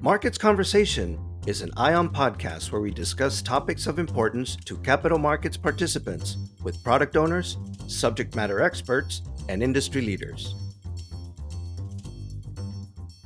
Markets 0.00 0.38
Conversation 0.38 1.18
is 1.48 1.60
an 1.60 1.72
ION 1.76 2.08
podcast 2.08 2.70
where 2.70 2.80
we 2.80 2.92
discuss 2.92 3.42
topics 3.42 3.88
of 3.88 3.98
importance 3.98 4.54
to 4.54 4.76
capital 4.78 5.18
markets 5.18 5.56
participants 5.56 6.36
with 6.62 6.80
product 6.84 7.16
owners, 7.16 7.56
subject 7.88 8.36
matter 8.36 8.62
experts, 8.62 9.22
and 9.48 9.60
industry 9.60 10.00
leaders. 10.00 10.54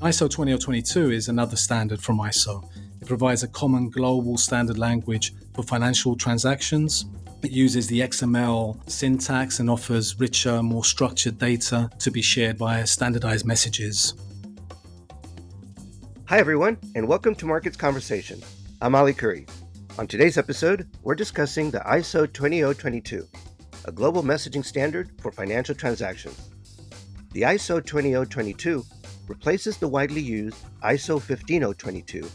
ISO 0.00 0.30
20022 0.30 1.10
is 1.10 1.28
another 1.28 1.56
standard 1.56 2.00
from 2.00 2.18
ISO. 2.20 2.66
It 3.02 3.06
provides 3.06 3.42
a 3.42 3.48
common 3.48 3.90
global 3.90 4.38
standard 4.38 4.78
language 4.78 5.34
for 5.52 5.62
financial 5.62 6.16
transactions. 6.16 7.04
It 7.42 7.50
uses 7.50 7.86
the 7.86 8.00
XML 8.00 8.88
syntax 8.88 9.60
and 9.60 9.68
offers 9.68 10.18
richer, 10.18 10.62
more 10.62 10.86
structured 10.86 11.38
data 11.38 11.90
to 11.98 12.10
be 12.10 12.22
shared 12.22 12.56
via 12.56 12.86
standardized 12.86 13.44
messages. 13.44 14.14
Hi, 16.32 16.38
everyone, 16.38 16.78
and 16.94 17.06
welcome 17.06 17.34
to 17.34 17.44
Markets 17.44 17.76
Conversation. 17.76 18.40
I'm 18.80 18.94
Ali 18.94 19.12
Curry. 19.12 19.44
On 19.98 20.06
today's 20.06 20.38
episode, 20.38 20.88
we're 21.02 21.14
discussing 21.14 21.70
the 21.70 21.80
ISO 21.80 22.26
20022, 22.32 23.28
a 23.84 23.92
global 23.92 24.22
messaging 24.22 24.64
standard 24.64 25.10
for 25.20 25.30
financial 25.30 25.74
transactions. 25.74 26.48
The 27.32 27.42
ISO 27.42 27.84
20022 27.84 28.82
replaces 29.28 29.76
the 29.76 29.88
widely 29.88 30.22
used 30.22 30.56
ISO 30.82 31.20
15022 31.20 32.26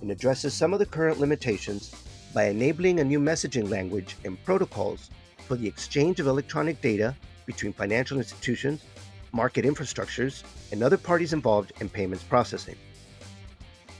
and 0.00 0.12
addresses 0.12 0.54
some 0.54 0.72
of 0.72 0.78
the 0.78 0.86
current 0.86 1.18
limitations 1.18 1.92
by 2.32 2.44
enabling 2.44 3.00
a 3.00 3.04
new 3.04 3.18
messaging 3.18 3.68
language 3.68 4.16
and 4.24 4.40
protocols 4.44 5.10
for 5.48 5.56
the 5.56 5.66
exchange 5.66 6.20
of 6.20 6.28
electronic 6.28 6.80
data 6.80 7.16
between 7.46 7.72
financial 7.72 8.18
institutions, 8.18 8.84
market 9.32 9.64
infrastructures, 9.64 10.44
and 10.70 10.84
other 10.84 10.96
parties 10.96 11.32
involved 11.32 11.72
in 11.80 11.88
payments 11.88 12.22
processing. 12.22 12.76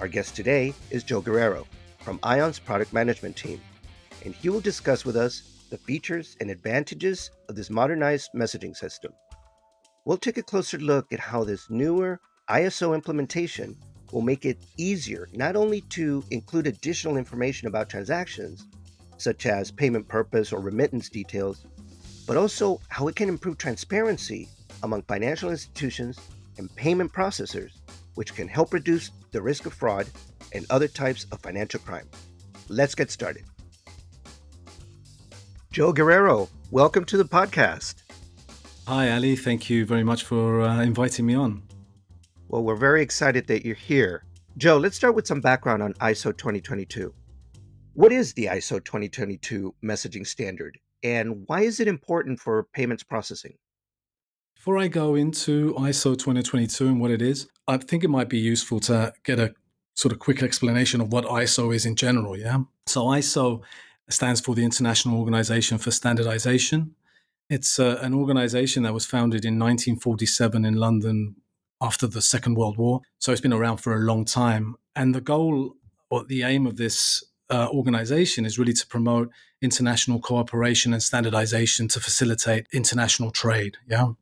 Our 0.01 0.09
guest 0.09 0.35
today 0.35 0.73
is 0.91 1.05
Joe 1.05 1.21
Guerrero 1.21 1.67
from 1.99 2.19
ION's 2.23 2.59
product 2.59 2.95
management 2.95 3.37
team, 3.37 3.61
and 4.25 4.35
he 4.35 4.49
will 4.49 4.63
discuss 4.63 5.05
with 5.05 5.15
us 5.15 5.67
the 5.69 5.77
features 5.77 6.39
and 6.41 6.51
advantages 6.51 7.31
of 7.51 7.55
this 7.55 7.69
modernized 7.69 8.31
messaging 8.35 8.75
system. 8.75 9.13
We'll 10.07 10.17
take 10.17 10.39
a 10.39 10.43
closer 10.43 10.79
look 10.79 11.13
at 11.13 11.21
how 11.21 11.45
this 11.45 11.69
newer 11.69 12.19
ISO 12.49 12.95
implementation 12.95 13.77
will 14.11 14.23
make 14.23 14.47
it 14.47 14.57
easier 14.79 15.29
not 15.35 15.55
only 15.55 15.83
to 15.91 16.25
include 16.31 16.67
additional 16.67 17.19
information 17.19 17.69
about 17.69 17.91
transactions, 17.91 18.67
such 19.19 19.45
as 19.45 19.71
payment 19.71 20.09
purpose 20.09 20.51
or 20.51 20.61
remittance 20.61 21.11
details, 21.11 21.67
but 22.27 22.39
also 22.39 22.81
how 22.89 23.07
it 23.09 23.17
can 23.17 23.29
improve 23.29 23.59
transparency 23.59 24.49
among 24.83 25.03
financial 25.03 25.51
institutions 25.51 26.19
and 26.57 26.75
payment 26.75 27.13
processors 27.13 27.73
which 28.15 28.35
can 28.35 28.49
help 28.49 28.73
reduce 28.73 29.11
the 29.33 29.43
risk 29.43 29.67
of 29.67 29.75
fraud 29.75 30.07
and 30.53 30.67
other 30.71 30.89
types 30.89 31.27
of 31.33 31.41
financial 31.41 31.81
crime. 31.81 32.09
Let's 32.69 32.95
get 32.95 33.11
started. 33.11 33.45
Joe 35.73 35.93
Guerrero, 35.93 36.49
welcome 36.71 37.05
to 37.05 37.17
the 37.17 37.25
podcast. 37.25 38.03
Hi, 38.87 39.13
Ali. 39.13 39.37
Thank 39.37 39.71
you 39.71 39.87
very 39.87 40.03
much 40.03 40.25
for 40.25 40.63
uh, 40.63 40.83
inviting 40.83 41.27
me 41.27 41.35
on. 41.35 41.63
Well, 42.49 42.65
we're 42.65 42.75
very 42.75 43.03
excited 43.03 43.47
that 43.47 43.65
you're 43.65 43.77
here. 43.77 44.25
Joe, 44.57 44.79
let's 44.79 44.97
start 44.97 45.15
with 45.15 45.29
some 45.29 45.41
background 45.41 45.83
on 45.83 45.95
ISO 45.95 46.37
2022. 46.37 47.15
What 47.95 48.11
is 48.11 48.33
the 48.33 48.47
ISO 48.47 48.85
2022 48.85 49.75
messaging 49.85 50.27
standard, 50.27 50.77
and 51.05 51.45
why 51.47 51.61
is 51.61 51.79
it 51.79 51.87
important 51.87 52.41
for 52.41 52.67
payments 52.73 53.05
processing? 53.05 53.55
Before 54.61 54.77
I 54.77 54.89
go 54.89 55.15
into 55.15 55.73
ISO 55.79 56.13
2022 56.19 56.87
and 56.87 57.01
what 57.01 57.11
it 57.11 57.23
is, 57.23 57.49
I 57.67 57.79
think 57.79 58.05
it 58.05 58.11
might 58.11 58.29
be 58.29 58.37
useful 58.37 58.79
to 58.81 59.15
get 59.25 59.39
a 59.39 59.55
sort 59.97 60.13
of 60.13 60.19
quick 60.19 60.43
explanation 60.43 61.01
of 61.01 61.11
what 61.11 61.25
ISO 61.25 61.75
is 61.75 61.87
in 61.87 61.97
general. 61.97 62.37
Yeah. 62.37 62.65
So 62.87 63.05
ISO 63.05 63.63
stands 64.11 64.39
for 64.39 64.55
the 64.55 64.63
International 64.63 65.19
Organization 65.19 65.79
for 65.79 65.91
Standardization. 65.91 66.95
It's 67.49 67.79
uh, 67.79 68.01
an 68.03 68.13
organization 68.13 68.83
that 68.83 68.93
was 68.93 69.07
founded 69.07 69.47
in 69.47 69.59
1947 69.59 70.67
in 70.67 70.75
London 70.75 71.37
after 71.81 72.07
the 72.07 72.21
Second 72.21 72.59
World 72.59 72.77
War. 72.77 73.01
So 73.19 73.33
it's 73.33 73.41
been 73.41 73.55
around 73.55 73.79
for 73.79 73.95
a 73.95 74.01
long 74.01 74.27
time. 74.27 74.75
And 74.95 75.15
the 75.15 75.23
goal 75.23 75.77
or 76.11 76.25
the 76.25 76.43
aim 76.43 76.67
of 76.67 76.77
this 76.77 77.25
uh, 77.49 77.69
organization 77.71 78.45
is 78.45 78.59
really 78.59 78.75
to 78.75 78.87
promote 78.87 79.31
international 79.63 80.21
cooperation 80.21 80.93
and 80.93 81.03
standardization 81.03 81.89
to 81.89 82.01
facilitate 82.01 82.67
international 82.73 83.31
trade. 83.31 83.79
Yeah. 83.89 84.13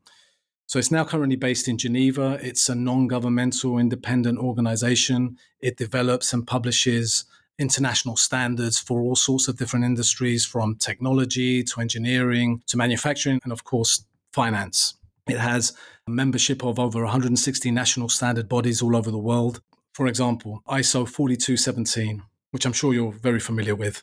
So 0.69 0.79
it's 0.79 0.91
now 0.91 1.03
currently 1.03 1.37
based 1.37 1.67
in 1.67 1.79
Geneva. 1.79 2.39
It's 2.43 2.69
a 2.69 2.75
non 2.75 3.09
governmental 3.09 3.79
independent 3.79 4.39
organization. 4.39 5.39
It 5.61 5.79
develops 5.79 6.35
and 6.35 6.47
publishes 6.47 7.25
international 7.59 8.17
standards 8.17 8.79
for 8.79 9.01
all 9.01 9.17
sorts 9.17 9.49
of 9.49 9.57
different 9.57 9.87
industries 9.87 10.45
from 10.45 10.77
technology 10.77 11.65
to 11.65 11.81
engineering 11.81 12.63
to 12.67 12.77
manufacturing 12.77 13.41
and, 13.45 13.53
of 13.53 13.65
course, 13.65 14.05
finance. 14.35 14.95
It 15.27 15.39
has 15.39 15.73
a 16.07 16.11
membership 16.11 16.63
of 16.63 16.79
over 16.79 17.03
160 17.03 17.71
national 17.71 18.11
standard 18.11 18.47
bodies 18.47 18.83
all 18.83 18.95
over 18.95 19.11
the 19.11 19.17
world. 19.17 19.63
For 19.95 20.07
example, 20.07 20.63
ISO 20.69 21.09
4217, 21.09 22.23
which 22.51 22.67
I'm 22.67 22.75
sure 22.75 22.93
you're 22.93 23.13
very 23.13 23.41
familiar 23.41 23.75
with, 23.75 24.03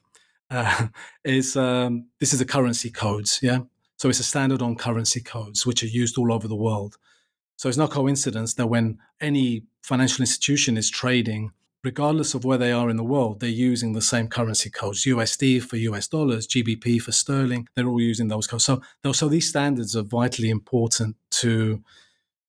uh, 0.50 0.88
is 1.24 1.56
um, 1.56 2.08
this 2.20 2.34
is 2.34 2.42
a 2.42 2.46
currency 2.46 2.90
codes. 2.90 3.40
Yeah, 3.44 3.60
so 3.98 4.10
it's 4.10 4.20
a 4.20 4.24
standard 4.24 4.62
on 4.62 4.76
currency 4.76 5.22
codes, 5.22 5.66
which 5.66 5.84
are 5.84 5.88
used 5.88 6.18
all 6.18 6.34
over 6.34 6.48
the 6.48 6.56
world. 6.56 6.98
So 7.58 7.70
it's 7.70 7.78
no 7.78 7.88
coincidence 7.88 8.54
that 8.56 8.68
when 8.68 9.00
any 9.22 9.64
financial 9.82 10.22
institution 10.22 10.78
is 10.78 10.90
trading, 10.90 11.52
regardless 11.84 12.34
of 12.34 12.44
where 12.44 12.58
they 12.58 12.72
are 12.72 12.90
in 12.90 12.98
the 12.98 13.04
world, 13.04 13.40
they're 13.40 13.50
using 13.50 13.94
the 13.94 14.02
same 14.02 14.28
currency 14.28 14.70
codes 14.70 15.06
USD 15.06 15.62
for 15.64 15.78
US 15.78 16.08
dollars, 16.08 16.48
GBP 16.48 17.02
for 17.02 17.14
sterling. 17.14 17.70
They're 17.76 17.88
all 17.88 18.02
using 18.02 18.28
those 18.28 18.48
codes. 18.48 18.66
So, 18.66 18.82
so 19.14 19.30
these 19.30 19.48
standards 19.48 19.96
are 19.96 20.04
vitally 20.04 20.50
important 20.50 21.16
to. 21.42 21.82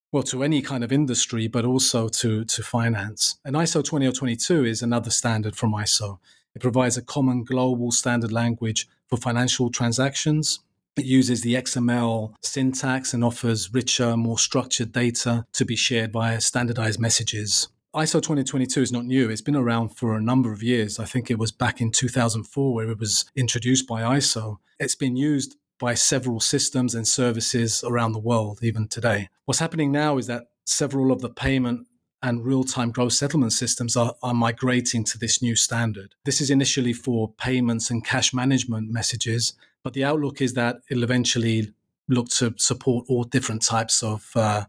Well, 0.09 0.23
to 0.23 0.41
any 0.41 0.61
kind 0.61 0.85
of 0.85 0.93
industry, 0.93 1.49
but 1.49 1.65
also 1.65 2.07
to, 2.07 2.45
to 2.45 2.63
finance. 2.63 3.39
And 3.43 3.57
ISO 3.57 3.83
20022 3.83 4.63
is 4.63 4.81
another 4.81 5.09
standard 5.09 5.57
from 5.57 5.73
ISO. 5.73 6.19
It 6.55 6.61
provides 6.61 6.95
a 6.95 7.01
common 7.01 7.43
global 7.43 7.91
standard 7.91 8.31
language 8.31 8.87
for 9.07 9.17
financial 9.17 9.69
transactions 9.69 10.61
it 10.97 11.05
uses 11.05 11.41
the 11.41 11.55
XML 11.55 12.33
syntax 12.41 13.13
and 13.13 13.23
offers 13.23 13.73
richer, 13.73 14.17
more 14.17 14.39
structured 14.39 14.91
data 14.91 15.45
to 15.53 15.65
be 15.65 15.75
shared 15.75 16.13
via 16.13 16.41
standardized 16.41 16.99
messages. 16.99 17.67
ISO 17.95 18.21
2022 18.21 18.81
is 18.81 18.91
not 18.91 19.05
new. 19.05 19.29
It's 19.29 19.41
been 19.41 19.55
around 19.55 19.89
for 19.89 20.15
a 20.15 20.21
number 20.21 20.51
of 20.51 20.61
years. 20.61 20.99
I 20.99 21.05
think 21.05 21.31
it 21.31 21.39
was 21.39 21.51
back 21.51 21.81
in 21.81 21.91
2004 21.91 22.73
where 22.73 22.91
it 22.91 22.99
was 22.99 23.25
introduced 23.35 23.87
by 23.87 24.01
ISO. 24.01 24.57
It's 24.79 24.95
been 24.95 25.15
used 25.15 25.55
by 25.79 25.93
several 25.93 26.39
systems 26.39 26.95
and 26.95 27.07
services 27.07 27.83
around 27.83 28.11
the 28.11 28.19
world, 28.19 28.59
even 28.61 28.87
today. 28.87 29.29
What's 29.45 29.59
happening 29.59 29.91
now 29.91 30.17
is 30.17 30.27
that 30.27 30.43
several 30.65 31.11
of 31.11 31.21
the 31.21 31.29
payment 31.29 31.87
and 32.23 32.43
real 32.43 32.63
time 32.63 32.91
gross 32.91 33.17
settlement 33.17 33.53
systems 33.53 33.95
are, 33.95 34.15
are 34.23 34.33
migrating 34.33 35.03
to 35.05 35.17
this 35.17 35.41
new 35.41 35.55
standard. 35.55 36.15
This 36.25 36.41
is 36.41 36.49
initially 36.49 36.93
for 36.93 37.31
payments 37.33 37.89
and 37.89 38.03
cash 38.03 38.33
management 38.33 38.91
messages, 38.91 39.53
but 39.83 39.93
the 39.93 40.03
outlook 40.03 40.41
is 40.41 40.53
that 40.53 40.77
it'll 40.89 41.03
eventually 41.03 41.73
look 42.07 42.29
to 42.29 42.53
support 42.57 43.05
all 43.07 43.23
different 43.23 43.61
types 43.61 44.01
of 44.03 44.31
uh, 44.35 44.65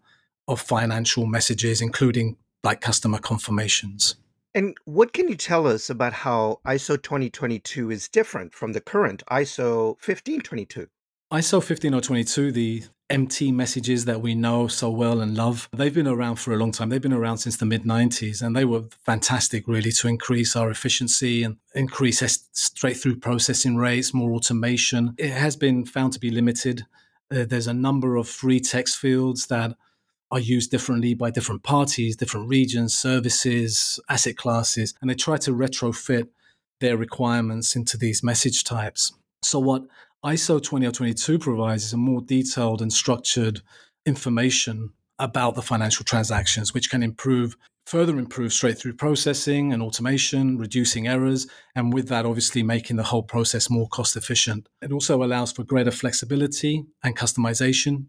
of 0.47 0.61
financial 0.61 1.27
messages, 1.27 1.81
including 1.81 2.37
like 2.65 2.81
customer 2.81 3.19
confirmations. 3.19 4.17
And 4.55 4.77
what 4.87 5.13
can 5.13 5.29
you 5.29 5.37
tell 5.37 5.67
us 5.67 5.91
about 5.91 6.13
how 6.13 6.61
ISO 6.67 7.01
2022 7.01 7.91
is 7.91 8.09
different 8.09 8.55
from 8.55 8.73
the 8.73 8.81
current 8.81 9.23
ISO 9.31 9.89
1522? 10.05 10.89
ISO 11.33 11.63
15022, 11.63 12.53
the 12.53 12.83
MT 13.11 13.53
messages 13.53 14.05
that 14.05 14.21
we 14.21 14.35
know 14.35 14.69
so 14.69 14.91
well 14.91 15.21
and 15.21 15.35
love. 15.35 15.69
They've 15.73 15.95
been 15.95 16.07
around 16.07 16.37
for 16.37 16.53
a 16.53 16.57
long 16.57 16.73
time. 16.73 16.91
They've 16.91 17.01
been 17.01 17.13
around 17.13 17.39
since 17.39 17.57
the 17.57 17.65
mid 17.65 17.85
90s, 17.85 18.43
and 18.43 18.55
they 18.55 18.65
were 18.65 18.85
fantastic, 19.05 19.67
really, 19.67 19.93
to 19.93 20.09
increase 20.09 20.55
our 20.55 20.71
efficiency 20.71 21.43
and 21.43 21.57
increase 21.75 22.21
straight 22.53 22.99
through 22.99 23.17
processing 23.17 23.77
rates, 23.77 24.13
more 24.13 24.33
automation. 24.33 25.15
It 25.17 25.31
has 25.31 25.57
been 25.57 25.87
found 25.87 26.13
to 26.15 26.21
be 26.21 26.31
limited. 26.31 26.85
Uh, 27.35 27.45
there's 27.49 27.67
a 27.67 27.75
number 27.75 28.17
of 28.17 28.29
free 28.29 28.61
text 28.61 28.99
fields 28.99 29.47
that 29.47 29.75
are 30.31 30.41
used 30.41 30.71
differently 30.71 31.15
by 31.15 31.31
different 31.31 31.63
parties, 31.63 32.17
different 32.17 32.49
regions, 32.49 32.93
services, 32.97 33.99
asset 34.11 34.37
classes, 34.37 34.95
and 35.01 35.09
they 35.09 35.15
try 35.15 35.39
to 35.39 35.53
retrofit 35.53 36.29
their 36.81 36.97
requirements 36.97 37.75
into 37.75 37.97
these 37.97 38.23
message 38.23 38.65
types. 38.65 39.13
So, 39.43 39.59
what 39.59 39.85
ISO 40.25 40.61
20022 40.61 41.39
provides 41.39 41.93
a 41.93 41.97
more 41.97 42.21
detailed 42.21 42.83
and 42.83 42.93
structured 42.93 43.61
information 44.05 44.91
about 45.19 45.55
the 45.55 45.63
financial 45.63 46.05
transactions, 46.05 46.75
which 46.75 46.91
can 46.91 47.03
improve, 47.03 47.57
further 47.87 48.19
improve 48.19 48.53
straight 48.53 48.79
through 48.79 48.95
processing 48.95 49.73
and 49.73 49.83
automation, 49.83 50.59
reducing 50.59 51.07
errors, 51.07 51.47
and 51.75 51.93
with 51.93 52.09
that, 52.09 52.27
obviously 52.27 52.63
making 52.63 52.97
the 52.97 53.05
whole 53.05 53.23
process 53.23 53.71
more 53.71 53.89
cost 53.89 54.17
efficient. 54.17 54.69
It 54.83 54.93
also 54.93 55.23
allows 55.23 55.53
for 55.53 55.65
greater 55.65 55.91
flexibility 55.93 56.85
and 57.03 57.17
customization 57.17 58.07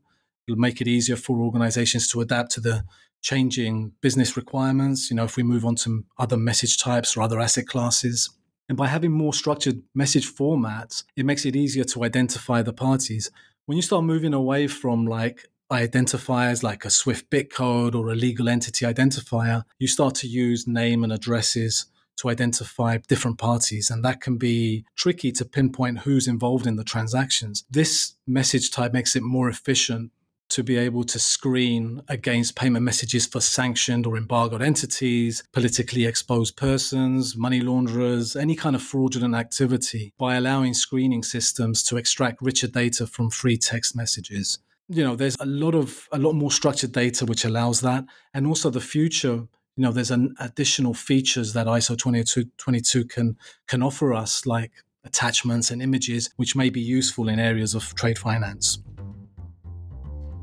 It'll 0.50 0.60
make 0.60 0.82
it 0.82 0.88
easier 0.88 1.16
for 1.16 1.42
organizations 1.42 2.08
to 2.08 2.22
adapt 2.22 2.52
to 2.54 2.60
the 2.60 2.84
changing 3.22 3.92
business 4.02 4.36
requirements. 4.36 5.12
You 5.12 5.16
know, 5.16 5.26
if 5.26 5.38
we 5.38 5.44
move 5.44 5.64
on 5.64 5.76
to 5.76 6.06
other 6.18 6.38
message 6.38 6.80
types 6.80 7.16
or 7.16 7.22
other 7.22 7.40
asset 7.40 7.68
classes. 7.68 8.32
And 8.70 8.78
by 8.78 8.88
having 8.88 9.12
more 9.12 9.34
structured 9.34 9.82
message 9.96 10.32
formats, 10.32 11.04
it 11.18 11.26
makes 11.26 11.46
it 11.46 11.56
easier 11.56 11.84
to 11.86 12.04
identify 12.04 12.62
the 12.62 12.72
parties. 12.72 13.32
When 13.66 13.76
you 13.76 13.82
start 13.82 14.04
moving 14.04 14.34
away 14.34 14.68
from 14.68 15.08
like 15.08 15.50
identifiers 15.72 16.64
like 16.64 16.86
a 16.86 16.90
Swift 16.90 17.30
BIC 17.30 17.52
code 17.52 17.96
or 17.96 18.10
a 18.10 18.16
legal 18.16 18.48
entity 18.48 18.86
identifier, 18.86 19.64
you 19.80 19.88
start 19.88 20.16
to 20.16 20.28
use 20.28 20.68
name 20.68 21.04
and 21.04 21.12
addresses 21.12 21.88
to 22.18 22.30
identify 22.30 22.98
different 23.08 23.38
parties. 23.38 23.90
And 23.90 24.04
that 24.06 24.22
can 24.22 24.38
be 24.38 24.86
tricky 24.96 25.32
to 25.34 25.46
pinpoint 25.46 26.00
who's 26.00 26.28
involved 26.28 26.68
in 26.68 26.76
the 26.76 26.84
transactions. 26.84 27.64
This 27.70 28.16
message 28.28 28.72
type 28.72 28.94
makes 28.94 29.16
it 29.16 29.24
more 29.24 29.50
efficient 29.50 30.12
to 30.50 30.64
be 30.64 30.78
able 30.78 31.04
to 31.04 31.20
screen 31.20 32.02
against 32.08 32.56
payment 32.56 32.84
messages 32.84 33.26
for 33.26 33.40
sanctioned 33.40 34.06
or 34.06 34.18
embargoed 34.18 34.62
entities, 34.62 35.44
politically 35.52 36.06
exposed 36.06 36.58
persons, 36.58 37.38
money 37.38 37.62
launderers, 37.62 38.36
any 38.36 38.56
kind 38.56 38.76
of 38.76 38.82
fraudulent 38.82 39.36
activity 39.36 40.14
by 40.18 40.36
allowing 40.36 40.74
screening 40.74 41.24
systems 41.24 41.84
to 41.84 41.98
extract 41.98 42.42
richer 42.42 42.68
data 42.68 43.06
from 43.06 43.30
free 43.30 43.58
text 43.58 43.96
messages. 43.96 44.60
You 44.88 45.04
know, 45.04 45.16
there's 45.16 45.38
a 45.40 45.46
lot 45.46 45.76
of 45.76 46.08
a 46.12 46.18
lot 46.18 46.34
more 46.34 46.52
structured 46.52 46.92
data 46.92 47.26
which 47.26 47.46
allows 47.46 47.82
that. 47.82 48.06
And 48.34 48.48
also 48.48 48.70
the 48.70 48.82
future 48.82 49.48
you 49.80 49.84
know, 49.84 49.94
there's 49.94 50.12
an 50.12 50.36
additional 50.42 50.94
features 50.94 51.54
that 51.54 51.66
ISO 51.66 51.98
2222 51.98 53.06
can 53.06 53.38
can 53.66 53.82
offer 53.82 54.14
us, 54.14 54.46
like 54.46 54.72
attachments 55.06 55.72
and 55.72 55.82
images, 55.82 56.30
which 56.36 56.54
may 56.54 56.70
be 56.70 56.82
useful 56.82 57.30
in 57.30 57.40
areas 57.40 57.76
of 57.76 57.96
trade 57.96 58.18
finance. 58.18 58.80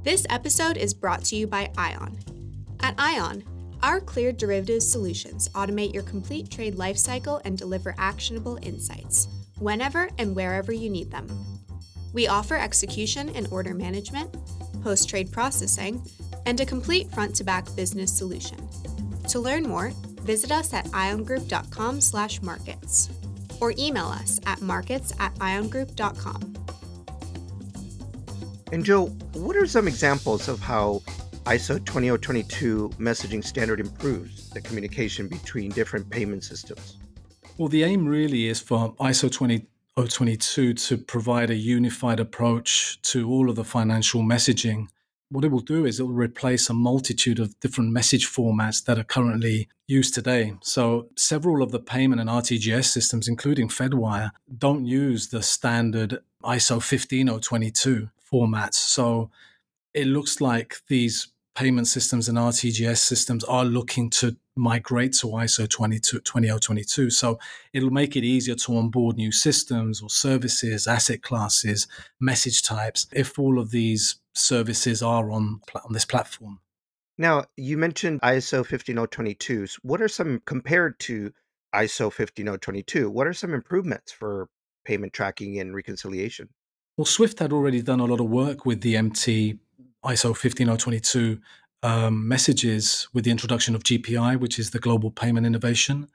This 0.06 0.24
episode 0.30 0.76
is 0.76 0.94
brought 0.94 1.24
to 1.24 1.34
you 1.34 1.48
by 1.48 1.68
ION. 1.76 2.16
At 2.78 2.94
ION, 2.96 3.42
our 3.82 4.00
clear 4.00 4.30
derivatives 4.30 4.88
solutions 4.88 5.48
automate 5.48 5.92
your 5.92 6.04
complete 6.04 6.48
trade 6.48 6.76
lifecycle 6.76 7.40
and 7.44 7.58
deliver 7.58 7.92
actionable 7.98 8.56
insights 8.62 9.26
whenever 9.58 10.08
and 10.18 10.36
wherever 10.36 10.72
you 10.72 10.90
need 10.90 11.10
them. 11.10 11.26
We 12.12 12.28
offer 12.28 12.54
execution 12.54 13.30
and 13.30 13.48
order 13.50 13.74
management, 13.74 14.32
post 14.84 15.08
trade 15.08 15.32
processing, 15.32 16.00
and 16.46 16.60
a 16.60 16.64
complete 16.64 17.10
front 17.10 17.34
to 17.34 17.42
back 17.42 17.66
business 17.74 18.16
solution 18.16 18.58
to 19.26 19.40
learn 19.40 19.64
more, 19.64 19.90
visit 20.22 20.52
us 20.52 20.72
at 20.72 20.84
iongroup.com/markets 20.84 23.10
or 23.60 23.74
email 23.76 24.06
us 24.06 24.38
at 24.46 24.62
markets 24.62 25.12
at 25.18 25.34
iongroup.com. 25.34 26.55
And 28.72 28.84
Joe, 28.84 29.06
what 29.34 29.56
are 29.56 29.66
some 29.66 29.86
examples 29.86 30.48
of 30.48 30.60
how 30.60 31.02
ISO 31.44 31.84
20022 31.84 32.90
messaging 32.98 33.44
standard 33.44 33.78
improves 33.78 34.50
the 34.50 34.60
communication 34.60 35.28
between 35.28 35.70
different 35.70 36.10
payment 36.10 36.42
systems? 36.42 36.98
Well, 37.58 37.68
the 37.68 37.84
aim 37.84 38.06
really 38.06 38.46
is 38.46 38.60
for 38.60 38.94
ISO 38.96 39.30
20022 39.30 40.74
to 40.74 40.98
provide 40.98 41.50
a 41.50 41.54
unified 41.54 42.18
approach 42.18 43.00
to 43.02 43.30
all 43.30 43.48
of 43.48 43.56
the 43.56 43.64
financial 43.64 44.22
messaging 44.22 44.88
what 45.28 45.44
it 45.44 45.50
will 45.50 45.60
do 45.60 45.84
is 45.84 45.98
it 45.98 46.04
will 46.04 46.12
replace 46.12 46.70
a 46.70 46.74
multitude 46.74 47.40
of 47.40 47.58
different 47.60 47.90
message 47.90 48.26
formats 48.26 48.84
that 48.84 48.98
are 48.98 49.04
currently 49.04 49.68
used 49.88 50.14
today. 50.14 50.54
So, 50.62 51.08
several 51.16 51.62
of 51.62 51.72
the 51.72 51.80
payment 51.80 52.20
and 52.20 52.30
RTGS 52.30 52.84
systems, 52.84 53.26
including 53.26 53.68
Fedwire, 53.68 54.30
don't 54.56 54.86
use 54.86 55.28
the 55.28 55.42
standard 55.42 56.20
ISO 56.44 56.80
15022 56.80 58.08
formats. 58.32 58.74
So, 58.74 59.30
it 59.94 60.06
looks 60.06 60.40
like 60.40 60.76
these 60.88 61.28
payment 61.56 61.88
systems 61.88 62.28
and 62.28 62.36
RTGS 62.36 62.98
systems 62.98 63.42
are 63.44 63.64
looking 63.64 64.10
to 64.10 64.36
migrate 64.56 65.14
to 65.14 65.28
ISO 65.28 65.68
22, 65.68 66.20
20022. 66.20 67.10
So 67.10 67.38
it'll 67.72 67.90
make 67.90 68.14
it 68.14 68.24
easier 68.24 68.54
to 68.54 68.76
onboard 68.76 69.16
new 69.16 69.32
systems 69.32 70.02
or 70.02 70.10
services, 70.10 70.86
asset 70.86 71.22
classes, 71.22 71.88
message 72.20 72.62
types, 72.62 73.06
if 73.12 73.38
all 73.38 73.58
of 73.58 73.70
these 73.70 74.16
services 74.34 75.02
are 75.02 75.30
on, 75.30 75.60
on 75.74 75.92
this 75.92 76.04
platform. 76.04 76.60
Now, 77.18 77.44
you 77.56 77.78
mentioned 77.78 78.20
ISO 78.20 78.64
15022. 78.64 79.66
What 79.82 80.02
are 80.02 80.08
some, 80.08 80.42
compared 80.44 80.98
to 81.00 81.32
ISO 81.74 82.12
15022, 82.12 83.10
what 83.10 83.26
are 83.26 83.32
some 83.32 83.54
improvements 83.54 84.12
for 84.12 84.48
payment 84.84 85.14
tracking 85.14 85.58
and 85.58 85.74
reconciliation? 85.74 86.50
Well, 86.96 87.04
Swift 87.04 87.40
had 87.40 87.52
already 87.52 87.82
done 87.82 88.00
a 88.00 88.06
lot 88.06 88.20
of 88.20 88.30
work 88.30 88.64
with 88.64 88.80
the 88.80 88.96
MT 88.96 89.58
ISO 90.02 90.34
15022 90.34 91.38
um, 91.82 92.26
messages 92.26 93.06
with 93.12 93.24
the 93.24 93.30
introduction 93.30 93.74
of 93.74 93.82
GPI, 93.82 94.40
which 94.40 94.58
is 94.58 94.70
the 94.70 94.78
Global 94.78 95.10
Payment 95.10 95.46
Innovation. 95.46 96.08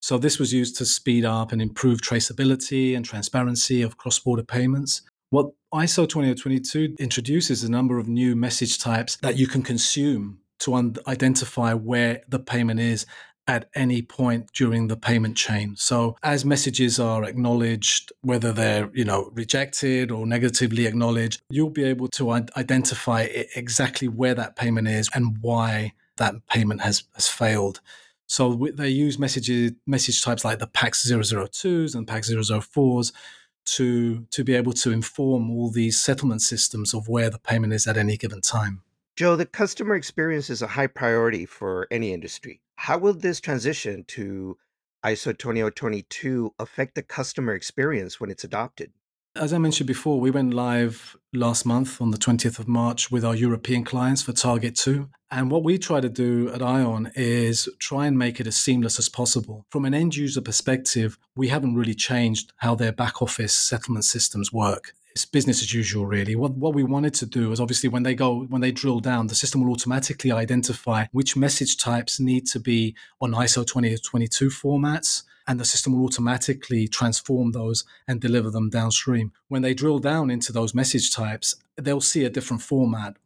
So, 0.00 0.18
this 0.18 0.40
was 0.40 0.52
used 0.52 0.76
to 0.78 0.86
speed 0.86 1.24
up 1.24 1.52
and 1.52 1.62
improve 1.62 2.00
traceability 2.00 2.96
and 2.96 3.04
transparency 3.04 3.80
of 3.80 3.96
cross 3.96 4.18
border 4.18 4.42
payments. 4.42 5.02
What 5.30 5.52
ISO 5.72 6.08
20022 6.08 6.96
introduces 6.98 7.62
a 7.62 7.70
number 7.70 7.98
of 7.98 8.08
new 8.08 8.34
message 8.34 8.80
types 8.80 9.16
that 9.22 9.38
you 9.38 9.46
can 9.46 9.62
consume 9.62 10.40
to 10.60 10.74
un- 10.74 10.96
identify 11.06 11.74
where 11.74 12.22
the 12.28 12.40
payment 12.40 12.80
is 12.80 13.06
at 13.46 13.68
any 13.74 14.00
point 14.02 14.50
during 14.52 14.88
the 14.88 14.96
payment 14.96 15.36
chain. 15.36 15.74
So 15.76 16.16
as 16.22 16.44
messages 16.44 16.98
are 16.98 17.24
acknowledged, 17.24 18.12
whether 18.22 18.52
they're, 18.52 18.90
you 18.94 19.04
know, 19.04 19.30
rejected 19.34 20.10
or 20.10 20.26
negatively 20.26 20.86
acknowledged, 20.86 21.42
you'll 21.50 21.70
be 21.70 21.84
able 21.84 22.08
to 22.08 22.30
identify 22.32 23.22
exactly 23.54 24.08
where 24.08 24.34
that 24.34 24.56
payment 24.56 24.88
is 24.88 25.10
and 25.14 25.38
why 25.40 25.92
that 26.16 26.34
payment 26.48 26.80
has, 26.80 27.04
has 27.14 27.28
failed. 27.28 27.80
So 28.26 28.68
they 28.74 28.88
use 28.88 29.18
messages, 29.18 29.72
message 29.86 30.22
types 30.22 30.44
like 30.44 30.58
the 30.58 30.66
pacs 30.66 31.06
002s 31.06 31.94
and 31.94 32.06
pacs 32.06 32.32
004s 32.32 33.12
to, 33.66 34.26
to 34.30 34.44
be 34.44 34.54
able 34.54 34.72
to 34.72 34.90
inform 34.90 35.50
all 35.50 35.70
these 35.70 36.00
settlement 36.00 36.40
systems 36.40 36.94
of 36.94 37.08
where 37.08 37.28
the 37.28 37.38
payment 37.38 37.72
is 37.72 37.86
at 37.86 37.96
any 37.96 38.16
given 38.16 38.40
time. 38.40 38.82
Joe, 39.16 39.36
the 39.36 39.46
customer 39.46 39.94
experience 39.94 40.50
is 40.50 40.62
a 40.62 40.66
high 40.66 40.88
priority 40.88 41.46
for 41.46 41.86
any 41.90 42.12
industry. 42.12 42.60
How 42.84 42.98
will 42.98 43.14
this 43.14 43.40
transition 43.40 44.04
to 44.08 44.58
ISO 45.06 45.32
20022 45.38 46.52
affect 46.58 46.94
the 46.94 47.02
customer 47.02 47.54
experience 47.54 48.20
when 48.20 48.28
it's 48.28 48.44
adopted? 48.44 48.92
As 49.34 49.54
I 49.54 49.58
mentioned 49.58 49.86
before, 49.86 50.20
we 50.20 50.30
went 50.30 50.52
live 50.52 51.16
last 51.32 51.64
month 51.64 52.02
on 52.02 52.10
the 52.10 52.18
20th 52.18 52.58
of 52.58 52.68
March 52.68 53.10
with 53.10 53.24
our 53.24 53.34
European 53.34 53.84
clients 53.84 54.20
for 54.20 54.34
Target 54.34 54.76
2. 54.76 55.08
And 55.30 55.50
what 55.50 55.64
we 55.64 55.78
try 55.78 56.02
to 56.02 56.10
do 56.10 56.50
at 56.50 56.60
ION 56.60 57.10
is 57.16 57.70
try 57.78 58.06
and 58.06 58.18
make 58.18 58.38
it 58.38 58.46
as 58.46 58.56
seamless 58.56 58.98
as 58.98 59.08
possible. 59.08 59.64
From 59.70 59.86
an 59.86 59.94
end 59.94 60.14
user 60.14 60.42
perspective, 60.42 61.16
we 61.34 61.48
haven't 61.48 61.76
really 61.76 61.94
changed 61.94 62.52
how 62.58 62.74
their 62.74 62.92
back 62.92 63.22
office 63.22 63.54
settlement 63.54 64.04
systems 64.04 64.52
work 64.52 64.92
it's 65.14 65.24
business 65.24 65.62
as 65.62 65.72
usual 65.72 66.06
really 66.06 66.34
what 66.34 66.52
what 66.56 66.74
we 66.74 66.82
wanted 66.82 67.14
to 67.14 67.24
do 67.24 67.52
is 67.52 67.60
obviously 67.60 67.88
when 67.88 68.02
they 68.02 68.14
go 68.14 68.44
when 68.44 68.60
they 68.60 68.72
drill 68.72 68.98
down 68.98 69.28
the 69.28 69.34
system 69.34 69.62
will 69.62 69.72
automatically 69.72 70.32
identify 70.32 71.06
which 71.12 71.36
message 71.36 71.76
types 71.76 72.18
need 72.18 72.46
to 72.46 72.58
be 72.58 72.94
on 73.20 73.32
ISO 73.32 73.64
2022 73.64 74.48
formats 74.48 75.22
and 75.46 75.60
the 75.60 75.64
system 75.64 75.92
will 75.92 76.04
automatically 76.04 76.88
transform 76.88 77.52
those 77.52 77.84
and 78.08 78.20
deliver 78.20 78.50
them 78.50 78.70
downstream 78.70 79.30
when 79.48 79.62
they 79.62 79.72
drill 79.72 80.00
down 80.00 80.30
into 80.30 80.52
those 80.52 80.74
message 80.74 81.14
types 81.14 81.56
they'll 81.76 82.00
see 82.00 82.24
a 82.24 82.30
different 82.30 82.62
format 82.62 83.16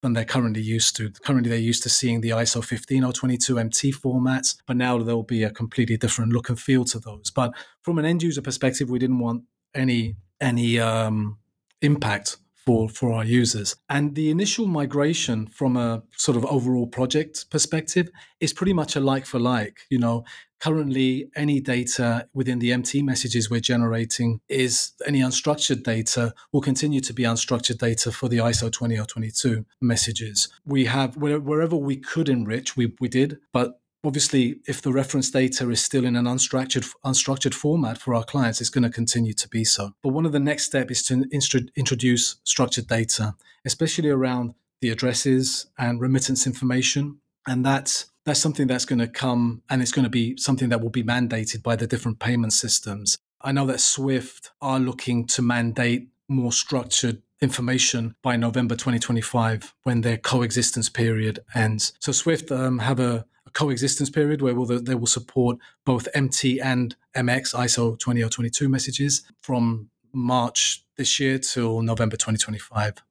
than 0.00 0.12
they're 0.12 0.24
currently 0.24 0.62
used 0.62 0.94
to. 0.94 1.10
Currently, 1.24 1.50
they're 1.50 1.58
used 1.58 1.82
to 1.82 1.88
seeing 1.88 2.20
the 2.20 2.30
ISO 2.30 2.62
15022 2.64 3.58
MT 3.58 3.92
formats, 3.92 4.56
but 4.64 4.76
now 4.76 4.96
there'll 5.02 5.24
be 5.24 5.42
a 5.42 5.50
completely 5.50 5.96
different 5.96 6.32
look 6.32 6.48
and 6.48 6.60
feel 6.60 6.84
to 6.84 7.00
those. 7.00 7.32
But 7.32 7.52
from 7.82 7.98
an 7.98 8.04
end 8.04 8.22
user 8.22 8.40
perspective, 8.40 8.88
we 8.88 9.00
didn't 9.00 9.18
want 9.18 9.42
any 9.74 10.14
any 10.40 10.78
um, 10.78 11.38
impact 11.82 12.36
for 12.68 12.88
for 12.88 13.12
our 13.12 13.24
users. 13.24 13.76
And 13.88 14.14
the 14.14 14.30
initial 14.30 14.66
migration 14.66 15.46
from 15.46 15.76
a 15.76 16.02
sort 16.16 16.36
of 16.36 16.44
overall 16.44 16.86
project 16.86 17.50
perspective 17.50 18.10
is 18.40 18.52
pretty 18.52 18.74
much 18.74 18.94
a 18.94 19.00
like 19.00 19.24
for 19.24 19.38
like. 19.38 19.80
You 19.88 19.98
know, 19.98 20.24
currently 20.60 21.30
any 21.34 21.60
data 21.60 22.28
within 22.34 22.58
the 22.58 22.72
MT 22.72 23.02
messages 23.02 23.48
we're 23.50 23.60
generating 23.60 24.40
is 24.48 24.92
any 25.06 25.20
unstructured 25.20 25.82
data 25.82 26.34
will 26.52 26.60
continue 26.60 27.00
to 27.00 27.12
be 27.14 27.22
unstructured 27.22 27.78
data 27.78 28.12
for 28.12 28.28
the 28.28 28.38
ISO 28.38 28.70
20022 28.70 29.64
messages. 29.80 30.48
We 30.66 30.84
have 30.86 31.16
wherever 31.16 31.76
we 31.76 31.96
could 31.96 32.28
enrich, 32.28 32.76
we 32.76 32.92
we 33.00 33.08
did, 33.08 33.38
but 33.52 33.80
obviously 34.04 34.60
if 34.66 34.80
the 34.80 34.92
reference 34.92 35.30
data 35.30 35.68
is 35.70 35.82
still 35.82 36.04
in 36.04 36.16
an 36.16 36.24
unstructured 36.24 36.88
unstructured 37.04 37.54
format 37.54 37.98
for 37.98 38.14
our 38.14 38.24
clients 38.24 38.60
it's 38.60 38.70
going 38.70 38.84
to 38.84 38.90
continue 38.90 39.32
to 39.32 39.48
be 39.48 39.64
so. 39.64 39.90
But 40.02 40.10
one 40.10 40.26
of 40.26 40.32
the 40.32 40.40
next 40.40 40.64
steps 40.64 40.90
is 41.30 41.50
to 41.50 41.68
introduce 41.76 42.36
structured 42.44 42.86
data 42.86 43.34
especially 43.64 44.08
around 44.08 44.54
the 44.80 44.90
addresses 44.90 45.66
and 45.78 46.00
remittance 46.00 46.46
information. 46.46 47.20
And 47.46 47.64
that's 47.64 48.10
that's 48.24 48.40
something 48.40 48.66
that's 48.66 48.84
going 48.84 48.98
to 48.98 49.08
come 49.08 49.62
and 49.70 49.80
it's 49.80 49.92
going 49.92 50.04
to 50.04 50.10
be 50.10 50.36
something 50.36 50.68
that 50.68 50.82
will 50.82 50.90
be 50.90 51.02
mandated 51.02 51.62
by 51.62 51.76
the 51.76 51.86
different 51.86 52.18
payment 52.18 52.52
systems. 52.52 53.16
I 53.40 53.52
know 53.52 53.66
that 53.66 53.80
swift 53.80 54.50
are 54.60 54.78
looking 54.78 55.26
to 55.28 55.42
mandate 55.42 56.08
more 56.28 56.52
structured 56.52 57.22
information 57.40 58.14
by 58.22 58.36
November 58.36 58.74
2025 58.74 59.74
when 59.84 60.02
their 60.02 60.18
coexistence 60.18 60.90
period 60.90 61.38
ends. 61.54 61.92
So 62.00 62.12
Swift 62.12 62.50
um, 62.50 62.80
have 62.80 63.00
a, 63.00 63.24
a, 63.48 63.50
coexistence 63.52 64.10
period 64.10 64.42
where 64.42 64.54
will 64.54 64.66
they 64.66 64.94
will 64.94 65.06
support 65.06 65.58
both 65.84 66.08
MT 66.14 66.60
and 66.60 66.96
MX 67.16 67.54
ISO 67.54 67.98
20022 67.98 68.68
messages 68.68 69.22
from 69.40 69.90
March 70.12 70.84
this 70.96 71.18
year 71.20 71.38
till 71.38 71.82
November 71.82 72.16
2025. 72.16 73.02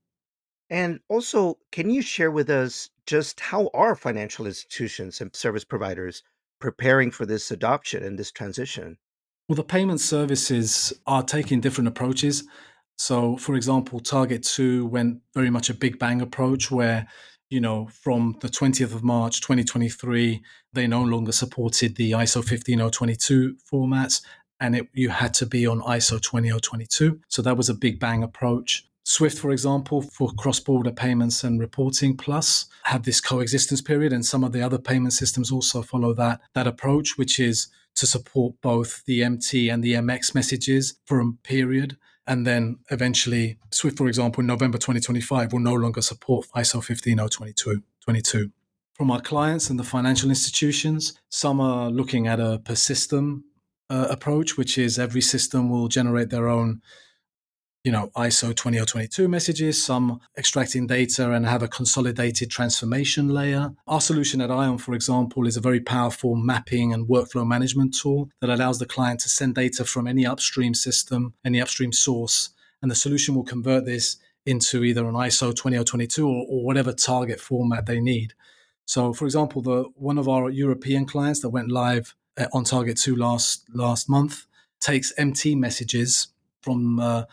And 0.69 0.99
also, 1.07 1.57
can 1.71 1.89
you 1.89 2.01
share 2.01 2.31
with 2.31 2.49
us 2.49 2.89
just 3.05 3.39
how 3.39 3.69
are 3.73 3.95
financial 3.95 4.45
institutions 4.45 5.21
and 5.21 5.33
service 5.35 5.63
providers 5.63 6.23
preparing 6.59 7.11
for 7.11 7.25
this 7.25 7.51
adoption 7.51 8.03
and 8.03 8.19
this 8.19 8.31
transition? 8.31 8.97
Well, 9.47 9.55
the 9.55 9.63
payment 9.63 10.01
services 10.01 10.91
are 11.05 11.23
taking 11.23 11.61
different 11.61 11.87
approaches. 11.87 12.43
So, 12.97 13.37
for 13.37 13.55
example, 13.55 13.99
Target 13.99 14.43
2 14.43 14.87
went 14.87 15.21
very 15.33 15.49
much 15.49 15.69
a 15.69 15.73
big 15.73 15.99
bang 15.99 16.21
approach 16.21 16.69
where, 16.69 17.07
you 17.49 17.61
know, 17.61 17.87
from 17.87 18.37
the 18.41 18.49
20th 18.49 18.93
of 18.93 19.03
March 19.03 19.41
2023, 19.41 20.41
they 20.73 20.87
no 20.87 21.01
longer 21.01 21.31
supported 21.31 21.95
the 21.95 22.11
ISO 22.11 22.43
15022 22.43 23.55
formats 23.71 24.21
and 24.59 24.75
it, 24.75 24.87
you 24.93 25.09
had 25.09 25.33
to 25.35 25.45
be 25.45 25.67
on 25.67 25.81
ISO 25.81 26.19
20022. 26.19 27.19
So 27.27 27.41
that 27.41 27.57
was 27.57 27.69
a 27.69 27.73
big 27.73 27.99
bang 27.99 28.23
approach. 28.23 28.87
Swift, 29.03 29.37
for 29.37 29.51
example, 29.51 30.01
for 30.01 30.31
cross 30.37 30.59
border 30.59 30.91
payments 30.91 31.43
and 31.43 31.61
reporting 31.61 32.17
plus 32.17 32.65
had 32.83 33.05
this 33.05 33.21
coexistence 33.21 33.81
period, 33.81 34.11
and 34.11 34.25
some 34.25 34.43
of 34.43 34.51
the 34.51 34.61
other 34.61 34.77
payment 34.77 35.13
systems 35.13 35.49
also 35.49 35.81
follow 35.81 36.13
that, 36.13 36.41
that 36.53 36.67
approach, 36.67 37.17
which 37.17 37.39
is 37.39 37.67
to 37.95 38.05
support 38.05 38.55
both 38.61 39.03
the 39.05 39.23
MT 39.23 39.69
and 39.69 39.81
the 39.81 39.93
MX 39.93 40.35
messages 40.35 40.99
for 41.05 41.21
a 41.21 41.31
period. 41.43 41.97
And 42.27 42.45
then 42.45 42.79
eventually, 42.91 43.57
Swift, 43.71 43.97
for 43.97 44.07
example, 44.07 44.41
in 44.41 44.47
November 44.47 44.77
2025, 44.77 45.53
will 45.53 45.59
no 45.59 45.73
longer 45.73 46.01
support 46.01 46.45
ISO 46.55 46.83
15022. 46.83 48.51
From 48.93 49.11
our 49.11 49.21
clients 49.21 49.69
and 49.69 49.79
the 49.79 49.83
financial 49.83 50.29
institutions, 50.29 51.13
some 51.29 51.61
are 51.61 51.89
looking 51.89 52.27
at 52.27 52.39
a 52.39 52.59
per 52.63 52.75
system 52.75 53.45
uh, 53.89 54.07
approach, 54.09 54.57
which 54.57 54.77
is 54.77 54.99
every 54.99 55.21
system 55.21 55.69
will 55.69 55.87
generate 55.87 56.29
their 56.29 56.49
own 56.49 56.81
you 57.87 57.93
know, 57.93 58.11
ISO 58.17 58.53
20022 58.53 59.29
messages, 59.29 59.81
some 59.81 60.19
extracting 60.37 60.87
data 60.87 61.31
and 61.31 61.45
have 61.45 61.63
a 61.63 61.69
consolidated 61.69 62.51
transformation 62.51 63.29
layer. 63.29 63.71
Our 63.87 64.01
solution 64.01 64.41
at 64.41 64.51
Ion, 64.51 64.77
for 64.77 64.93
example, 64.93 65.47
is 65.47 65.55
a 65.55 65.61
very 65.61 65.79
powerful 65.79 66.35
mapping 66.35 66.91
and 66.91 67.07
workflow 67.07 67.47
management 67.47 67.95
tool 67.95 68.29
that 68.41 68.49
allows 68.49 68.79
the 68.79 68.85
client 68.85 69.21
to 69.21 69.29
send 69.29 69.55
data 69.55 69.85
from 69.85 70.05
any 70.05 70.25
upstream 70.25 70.73
system, 70.73 71.33
any 71.45 71.61
upstream 71.61 71.93
source, 71.93 72.49
and 72.81 72.91
the 72.91 72.95
solution 72.95 73.35
will 73.35 73.45
convert 73.45 73.85
this 73.85 74.17
into 74.45 74.83
either 74.83 75.07
an 75.07 75.15
ISO 75.15 75.55
20022 75.55 76.27
or, 76.27 76.45
or 76.49 76.65
whatever 76.65 76.91
target 76.91 77.39
format 77.39 77.85
they 77.85 78.01
need. 78.01 78.33
So, 78.83 79.13
for 79.13 79.23
example, 79.23 79.61
the 79.61 79.83
one 79.95 80.17
of 80.17 80.27
our 80.27 80.49
European 80.49 81.05
clients 81.05 81.39
that 81.39 81.51
went 81.51 81.71
live 81.71 82.15
uh, 82.37 82.47
on 82.51 82.65
Target 82.65 82.97
2 82.97 83.15
last 83.15 83.63
last 83.73 84.09
month 84.09 84.45
takes 84.81 85.13
MT 85.17 85.55
messages 85.55 86.27
from 86.61 86.99
uh, 86.99 87.23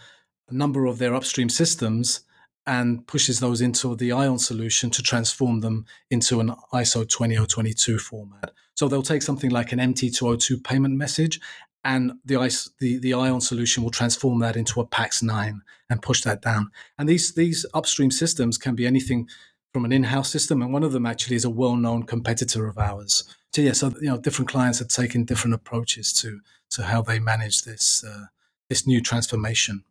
a 0.49 0.55
number 0.55 0.87
of 0.87 0.99
their 0.99 1.15
upstream 1.15 1.49
systems 1.49 2.21
and 2.67 3.07
pushes 3.07 3.41
those 3.41 3.61
into 3.61 3.95
the 3.95 4.13
Ion 4.13 4.39
solution 4.39 4.91
to 4.91 5.03
transform 5.03 5.61
them 5.61 5.85
into 6.11 6.41
an 6.41 6.55
ISO 6.73 7.07
20022 7.07 7.99
format. 7.99 8.53
So 8.75 8.89
they'll 8.89 9.03
take 9.03 9.23
something 9.23 9.51
like 9.51 9.73
an 9.73 9.79
MT202 9.79 10.65
payment 10.65 10.97
message, 10.97 11.41
and 11.85 12.13
the, 12.25 12.37
the, 12.81 12.99
the 12.99 13.13
Ion 13.13 13.43
solution 13.43 13.83
will 13.83 13.91
transform 13.91 14.39
that 14.41 14.57
into 14.57 14.81
a 14.81 14.87
PAX9 14.87 15.59
and 15.91 16.03
push 16.03 16.23
that 16.23 16.41
down. 16.41 16.71
And 16.99 17.09
these, 17.09 17.35
these 17.35 17.67
upstream 17.75 18.11
systems 18.11 18.57
can 18.57 18.75
be 18.75 18.87
anything 18.87 19.29
from 19.75 19.85
an 19.85 19.93
in-house 19.93 20.31
system, 20.31 20.63
and 20.63 20.73
one 20.73 20.85
of 20.85 20.93
them 20.93 21.05
actually 21.05 21.37
is 21.37 21.45
a 21.45 21.51
well-known 21.51 22.05
competitor 22.05 22.67
of 22.67 22.79
ours. 22.79 23.25
So 23.53 23.61
yeah, 23.63 23.73
so 23.73 23.93
you 24.01 24.09
know, 24.09 24.19
different 24.19 24.49
clients 24.49 24.81
are 24.81 24.87
taking 24.87 25.25
different 25.25 25.55
approaches 25.55 26.13
to 26.15 26.41
to 26.71 26.83
how 26.83 27.03
they 27.03 27.21
manage 27.21 27.63
this 27.63 28.03
uh, 28.03 28.27
this 28.69 28.87
new 28.87 29.01
transformation. 29.01 29.85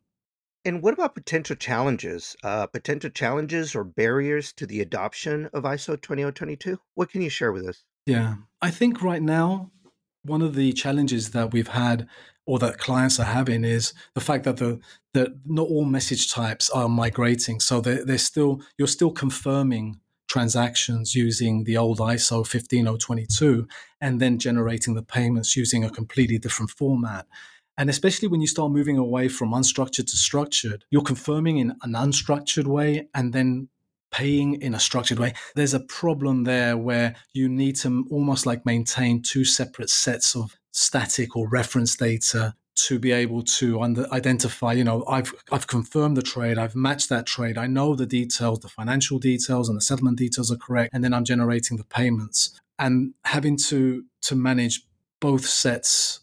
And 0.66 0.82
what 0.82 0.94
about 0.94 1.14
potential 1.14 1.56
challenges? 1.56 2.36
Uh, 2.44 2.68
potential 2.68 3.10
challenges 3.10 3.76
or 3.76 3.84
barriers 3.84 4.54
to 4.54 4.66
the 4.66 4.82
adoption 4.82 5.50
of 5.54 5.64
ISO 5.64 6.02
20022? 6.02 6.80
What 6.96 7.10
can 7.10 7.22
you 7.22 7.30
share 7.30 7.52
with 7.52 7.68
us? 7.68 7.84
Yeah, 8.06 8.36
I 8.62 8.72
think 8.72 9.02
right 9.02 9.22
now, 9.22 9.72
one 10.24 10.42
of 10.42 10.56
the 10.56 10.72
challenges 10.72 11.32
that 11.32 11.52
we've 11.52 11.68
had 11.70 12.08
or 12.46 12.60
that 12.60 12.78
clients 12.78 13.20
are 13.20 13.26
having 13.26 13.64
is 13.64 13.94
the 14.16 14.22
fact 14.22 14.44
that 14.46 14.58
the 14.58 14.80
that 15.14 15.30
not 15.46 15.68
all 15.68 15.86
message 15.86 16.32
types 16.32 16.70
are 16.70 16.90
migrating. 16.90 17.60
So 17.60 17.82
they're, 17.82 18.04
they're 18.06 18.18
still 18.18 18.62
you're 18.78 18.88
still 18.88 19.12
confirming 19.12 20.00
transactions 20.28 21.14
using 21.14 21.64
the 21.66 21.78
old 21.78 22.00
ISO 22.00 22.46
15022 22.46 23.68
and 24.02 24.20
then 24.20 24.40
generating 24.40 24.96
the 24.96 25.04
payments 25.04 25.56
using 25.56 25.84
a 25.84 25.90
completely 25.90 26.38
different 26.38 26.72
format. 26.72 27.28
And 27.78 27.90
especially 27.90 28.28
when 28.28 28.42
you 28.42 28.48
start 28.48 28.72
moving 28.72 28.98
away 28.98 29.28
from 29.28 29.52
unstructured 29.52 30.08
to 30.08 30.18
structured, 30.18 30.86
you're 30.92 31.02
confirming 31.02 31.58
in 31.58 31.72
an 31.82 31.94
unstructured 31.94 32.68
way 32.68 33.08
and 33.14 33.34
then 33.34 33.70
paying 34.12 34.62
in 34.62 34.76
a 34.76 34.80
structured 34.80 35.20
way. 35.20 35.34
There's 35.56 35.74
a 35.74 35.80
problem 35.80 36.44
there 36.44 36.78
where 36.78 37.16
you 37.34 37.50
need 37.50 37.76
to 37.78 38.06
almost 38.12 38.46
like 38.46 38.66
maintain 38.66 39.22
two 39.22 39.44
separate 39.44 39.90
sets 39.90 40.36
of 40.36 40.56
static 40.72 41.36
or 41.36 41.50
reference 41.50 41.96
data 41.96 42.54
to 42.76 42.98
be 42.98 43.12
able 43.12 43.44
to 43.44 43.82
under, 43.82 44.12
identify, 44.12 44.74
you 44.74 44.84
know, 44.84 45.04
I've 45.08 45.34
I've 45.52 45.68
confirmed 45.68 46.18
the 46.18 46.24
trade, 46.24 46.58
I've 46.58 46.76
matched 46.76 47.10
that 47.10 47.28
trade, 47.28 47.58
I 47.58 47.68
know 47.68 47.96
the 47.96 48.08
details, 48.08 48.60
the 48.60 48.68
financial 48.68 49.20
details 49.20 49.70
and 49.70 49.78
the 49.78 49.82
settlement 49.82 50.18
details 50.18 50.52
are 50.52 50.58
correct, 50.58 50.92
and 50.94 51.04
then 51.04 51.14
I'm 51.14 51.24
generating 51.24 51.78
the 51.78 51.84
payments. 51.84 52.60
And 52.80 53.14
having 53.26 53.58
to 53.70 54.06
to 54.24 54.36
manage 54.36 54.86
both 55.20 55.46
sets 55.46 56.23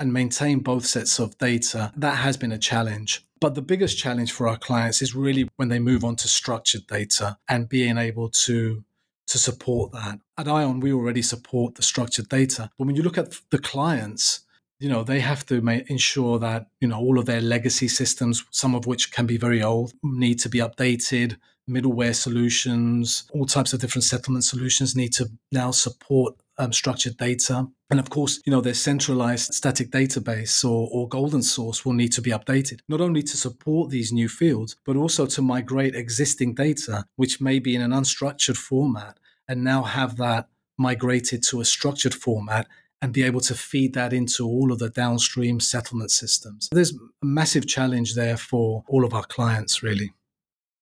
and 0.00 0.12
maintain 0.12 0.60
both 0.60 0.86
sets 0.86 1.18
of 1.18 1.36
data, 1.38 1.92
that 1.96 2.16
has 2.16 2.36
been 2.36 2.52
a 2.52 2.58
challenge. 2.58 3.24
But 3.40 3.54
the 3.54 3.62
biggest 3.62 3.98
challenge 3.98 4.32
for 4.32 4.48
our 4.48 4.56
clients 4.56 5.00
is 5.00 5.14
really 5.14 5.48
when 5.56 5.68
they 5.68 5.78
move 5.78 6.04
on 6.04 6.16
to 6.16 6.28
structured 6.28 6.86
data 6.86 7.38
and 7.48 7.68
being 7.68 7.98
able 7.98 8.30
to 8.30 8.84
to 9.28 9.38
support 9.38 9.92
that. 9.92 10.18
At 10.38 10.48
Ion, 10.48 10.80
we 10.80 10.90
already 10.90 11.20
support 11.20 11.74
the 11.74 11.82
structured 11.82 12.30
data. 12.30 12.70
But 12.78 12.86
when 12.86 12.96
you 12.96 13.02
look 13.02 13.18
at 13.18 13.38
the 13.50 13.58
clients, 13.58 14.40
you 14.80 14.88
know, 14.88 15.02
they 15.02 15.20
have 15.20 15.44
to 15.46 15.60
make, 15.60 15.90
ensure 15.90 16.38
that, 16.38 16.68
you 16.80 16.88
know, 16.88 16.98
all 16.98 17.18
of 17.18 17.26
their 17.26 17.40
legacy 17.40 17.88
systems, 17.88 18.44
some 18.50 18.74
of 18.74 18.86
which 18.86 19.12
can 19.12 19.26
be 19.26 19.36
very 19.36 19.62
old, 19.62 19.92
need 20.02 20.38
to 20.40 20.48
be 20.48 20.58
updated. 20.58 21.36
Middleware 21.68 22.14
solutions, 22.14 23.24
all 23.32 23.44
types 23.44 23.74
of 23.74 23.80
different 23.80 24.04
settlement 24.04 24.44
solutions 24.44 24.96
need 24.96 25.12
to 25.12 25.28
now 25.52 25.70
support 25.72 26.34
um, 26.58 26.72
structured 26.72 27.16
data. 27.16 27.68
And 27.90 28.00
of 28.00 28.10
course, 28.10 28.40
you 28.44 28.50
know, 28.50 28.60
their 28.60 28.74
centralized 28.74 29.54
static 29.54 29.90
database 29.90 30.64
or, 30.64 30.88
or 30.92 31.08
golden 31.08 31.42
source 31.42 31.84
will 31.84 31.94
need 31.94 32.12
to 32.12 32.22
be 32.22 32.30
updated, 32.30 32.80
not 32.88 33.00
only 33.00 33.22
to 33.22 33.36
support 33.36 33.90
these 33.90 34.12
new 34.12 34.28
fields, 34.28 34.76
but 34.84 34.96
also 34.96 35.26
to 35.26 35.42
migrate 35.42 35.94
existing 35.94 36.54
data, 36.54 37.04
which 37.16 37.40
may 37.40 37.58
be 37.58 37.74
in 37.74 37.82
an 37.82 37.92
unstructured 37.92 38.56
format, 38.56 39.18
and 39.48 39.64
now 39.64 39.82
have 39.82 40.16
that 40.16 40.48
migrated 40.76 41.42
to 41.44 41.60
a 41.60 41.64
structured 41.64 42.14
format 42.14 42.66
and 43.00 43.12
be 43.12 43.22
able 43.22 43.40
to 43.40 43.54
feed 43.54 43.94
that 43.94 44.12
into 44.12 44.44
all 44.44 44.72
of 44.72 44.78
the 44.78 44.90
downstream 44.90 45.60
settlement 45.60 46.10
systems. 46.10 46.68
There's 46.72 46.92
a 46.92 47.26
massive 47.26 47.66
challenge 47.66 48.14
there 48.14 48.36
for 48.36 48.84
all 48.88 49.04
of 49.04 49.14
our 49.14 49.24
clients, 49.24 49.82
really. 49.82 50.12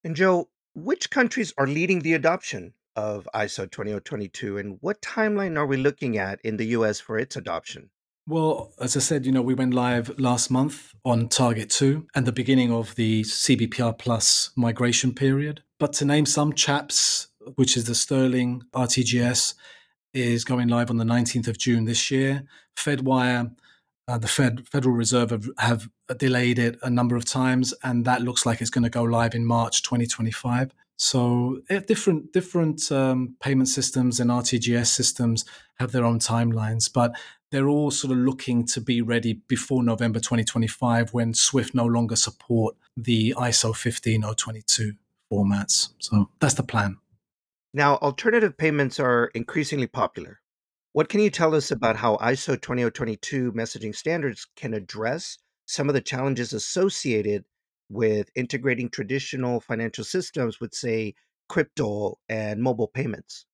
And 0.03 0.17
Joe, 0.17 0.49
which 0.75 1.11
countries 1.11 1.53
are 1.59 1.67
leading 1.67 2.01
the 2.01 2.15
adoption 2.15 2.73
of 2.97 3.29
ISO 3.35 3.71
20022, 3.71 4.59
and 4.59 4.79
what 4.81 5.01
timeline 5.03 5.57
are 5.57 5.67
we 5.67 5.77
looking 5.77 6.19
at 6.19 6.41
in 6.43 6.57
the 6.57 6.67
US 6.67 6.99
for 6.99 7.19
its 7.19 7.37
adoption? 7.37 7.91
Well, 8.29 8.73
as 8.81 8.97
I 8.97 9.01
said, 9.01 9.25
you 9.25 9.31
know, 9.31 9.43
we 9.43 9.55
went 9.55 9.73
live 9.73 10.19
last 10.19 10.51
month 10.51 10.95
on 11.05 11.29
Target 11.29 11.71
2 11.71 12.09
and 12.17 12.27
the 12.27 12.33
beginning 12.33 12.73
of 12.73 12.97
the 12.97 13.23
CBPR 13.23 13.97
Plus 13.97 14.51
migration 14.57 15.15
period. 15.15 15.63
But 15.79 15.93
to 15.95 16.05
name 16.05 16.27
some 16.27 16.53
CHAPS, 16.53 17.29
which 17.55 17.77
is 17.77 17.85
the 17.85 17.95
Sterling 17.95 18.65
RTGS, 18.75 19.55
is 20.13 20.45
going 20.45 20.67
live 20.67 20.91
on 20.91 20.97
the 20.97 21.05
19th 21.05 21.47
of 21.47 21.59
June 21.59 21.85
this 21.85 22.11
year. 22.11 22.43
Fedwire, 22.77 23.55
uh, 24.09 24.19
the 24.19 24.27
Fed 24.27 24.67
Federal 24.67 24.97
Reserve 24.97 25.31
have, 25.31 25.49
have, 25.59 25.89
delayed 26.19 26.59
it 26.59 26.79
a 26.83 26.91
number 26.91 27.17
of 27.17 27.25
times, 27.25 27.75
and 27.83 28.05
that 28.05 28.23
looks 28.23 28.47
like 28.47 28.61
it's 28.61 28.71
going 28.71 28.85
to 28.85 28.91
go 28.91 29.03
live 29.03 29.35
in 29.35 29.45
March 29.45 29.83
2025. 29.83 30.73
So 30.97 31.61
eh, 31.69 31.81
different 31.87 32.33
different 32.33 32.91
um, 32.91 33.37
payment 33.41 33.69
systems 33.69 34.19
and 34.19 34.31
RTGS 34.31 34.87
systems 34.87 35.45
have 35.79 35.93
their 35.93 36.05
own 36.05 36.19
timelines, 36.19 36.91
but 36.93 37.13
they're 37.51 37.69
all 37.69 37.91
sort 37.91 38.13
of 38.13 38.19
looking 38.19 38.67
to 38.67 38.81
be 38.81 39.03
ready 39.03 39.35
before 39.47 39.83
November 39.83 40.19
2025 40.19 41.13
when 41.13 41.35
Swift 41.35 41.75
no 41.75 41.85
longer 41.85 42.17
support 42.17 42.77
the 42.97 43.35
ISO 43.37 43.75
15022 43.75 44.95
formats. 45.33 45.91
So 45.99 46.31
that's 46.41 46.55
the 46.55 46.63
plan. 46.63 46.97
Now, 47.75 47.97
alternative 47.97 48.57
payments 48.57 48.99
are 48.99 49.31
increasingly 49.35 49.87
popular. 49.87 50.41
What 50.93 51.11
can 51.11 51.21
you 51.21 51.29
tell 51.29 51.55
us 51.55 51.71
about 51.71 51.97
how 51.97 52.17
ISO 52.17 52.61
20022 52.61 53.53
messaging 53.53 53.95
standards 53.95 54.47
can 54.57 54.73
address 54.73 55.37
some 55.67 55.89
of 55.89 55.95
the 55.95 56.01
challenges 56.01 56.55
associated 56.55 57.45
with 57.89 58.31
integrating 58.35 58.89
traditional 58.89 59.61
financial 59.61 60.05
systems 60.05 60.61
with, 60.61 60.75
say, 60.75 61.15
crypto 61.49 62.19
and 62.29 62.63
mobile 62.63 62.89
payments? 62.89 63.47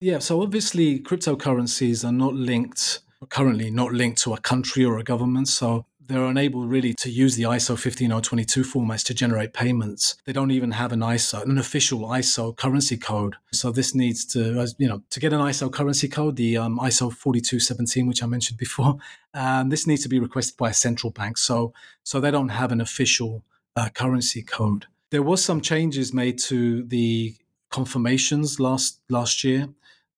Yeah, 0.00 0.18
so 0.18 0.42
obviously 0.42 1.00
cryptocurrencies 1.00 2.08
are 2.08 2.12
not 2.12 2.34
linked 2.34 3.00
currently 3.28 3.70
not 3.70 3.92
linked 3.92 4.22
to 4.22 4.32
a 4.32 4.40
country 4.40 4.84
or 4.84 4.98
a 4.98 5.04
government. 5.04 5.48
So 5.48 5.86
they're 6.00 6.24
unable 6.24 6.66
really 6.66 6.94
to 6.94 7.10
use 7.10 7.36
the 7.36 7.44
ISO 7.44 7.78
15022 7.78 8.62
formats 8.62 9.04
to 9.04 9.14
generate 9.14 9.52
payments. 9.52 10.16
They 10.24 10.32
don't 10.32 10.50
even 10.50 10.72
have 10.72 10.90
an 10.90 11.00
ISO, 11.00 11.42
an 11.42 11.56
official 11.56 12.00
ISO 12.00 12.56
currency 12.56 12.96
code. 12.96 13.36
So 13.52 13.70
this 13.70 13.94
needs 13.94 14.24
to, 14.32 14.66
you 14.78 14.88
know, 14.88 15.02
to 15.10 15.20
get 15.20 15.32
an 15.32 15.40
ISO 15.40 15.72
currency 15.72 16.08
code, 16.08 16.34
the 16.34 16.56
um, 16.56 16.78
ISO 16.78 17.12
4217, 17.12 18.08
which 18.08 18.22
I 18.22 18.26
mentioned 18.26 18.58
before, 18.66 18.96
um, 19.34 19.68
this 19.68 19.86
needs 19.86 20.02
to 20.02 20.08
be 20.08 20.18
requested 20.18 20.56
by 20.56 20.70
a 20.70 20.74
central 20.74 21.12
bank. 21.12 21.38
So, 21.38 21.72
so 22.02 22.18
they 22.18 22.32
don't 22.32 22.48
have 22.48 22.72
an 22.72 22.80
official 22.80 23.44
uh, 23.80 23.88
currency 23.88 24.42
code. 24.42 24.86
There 25.10 25.22
was 25.22 25.42
some 25.42 25.60
changes 25.60 26.12
made 26.12 26.38
to 26.50 26.84
the 26.84 27.34
confirmations 27.70 28.60
last 28.60 29.00
last 29.08 29.44
year 29.44 29.68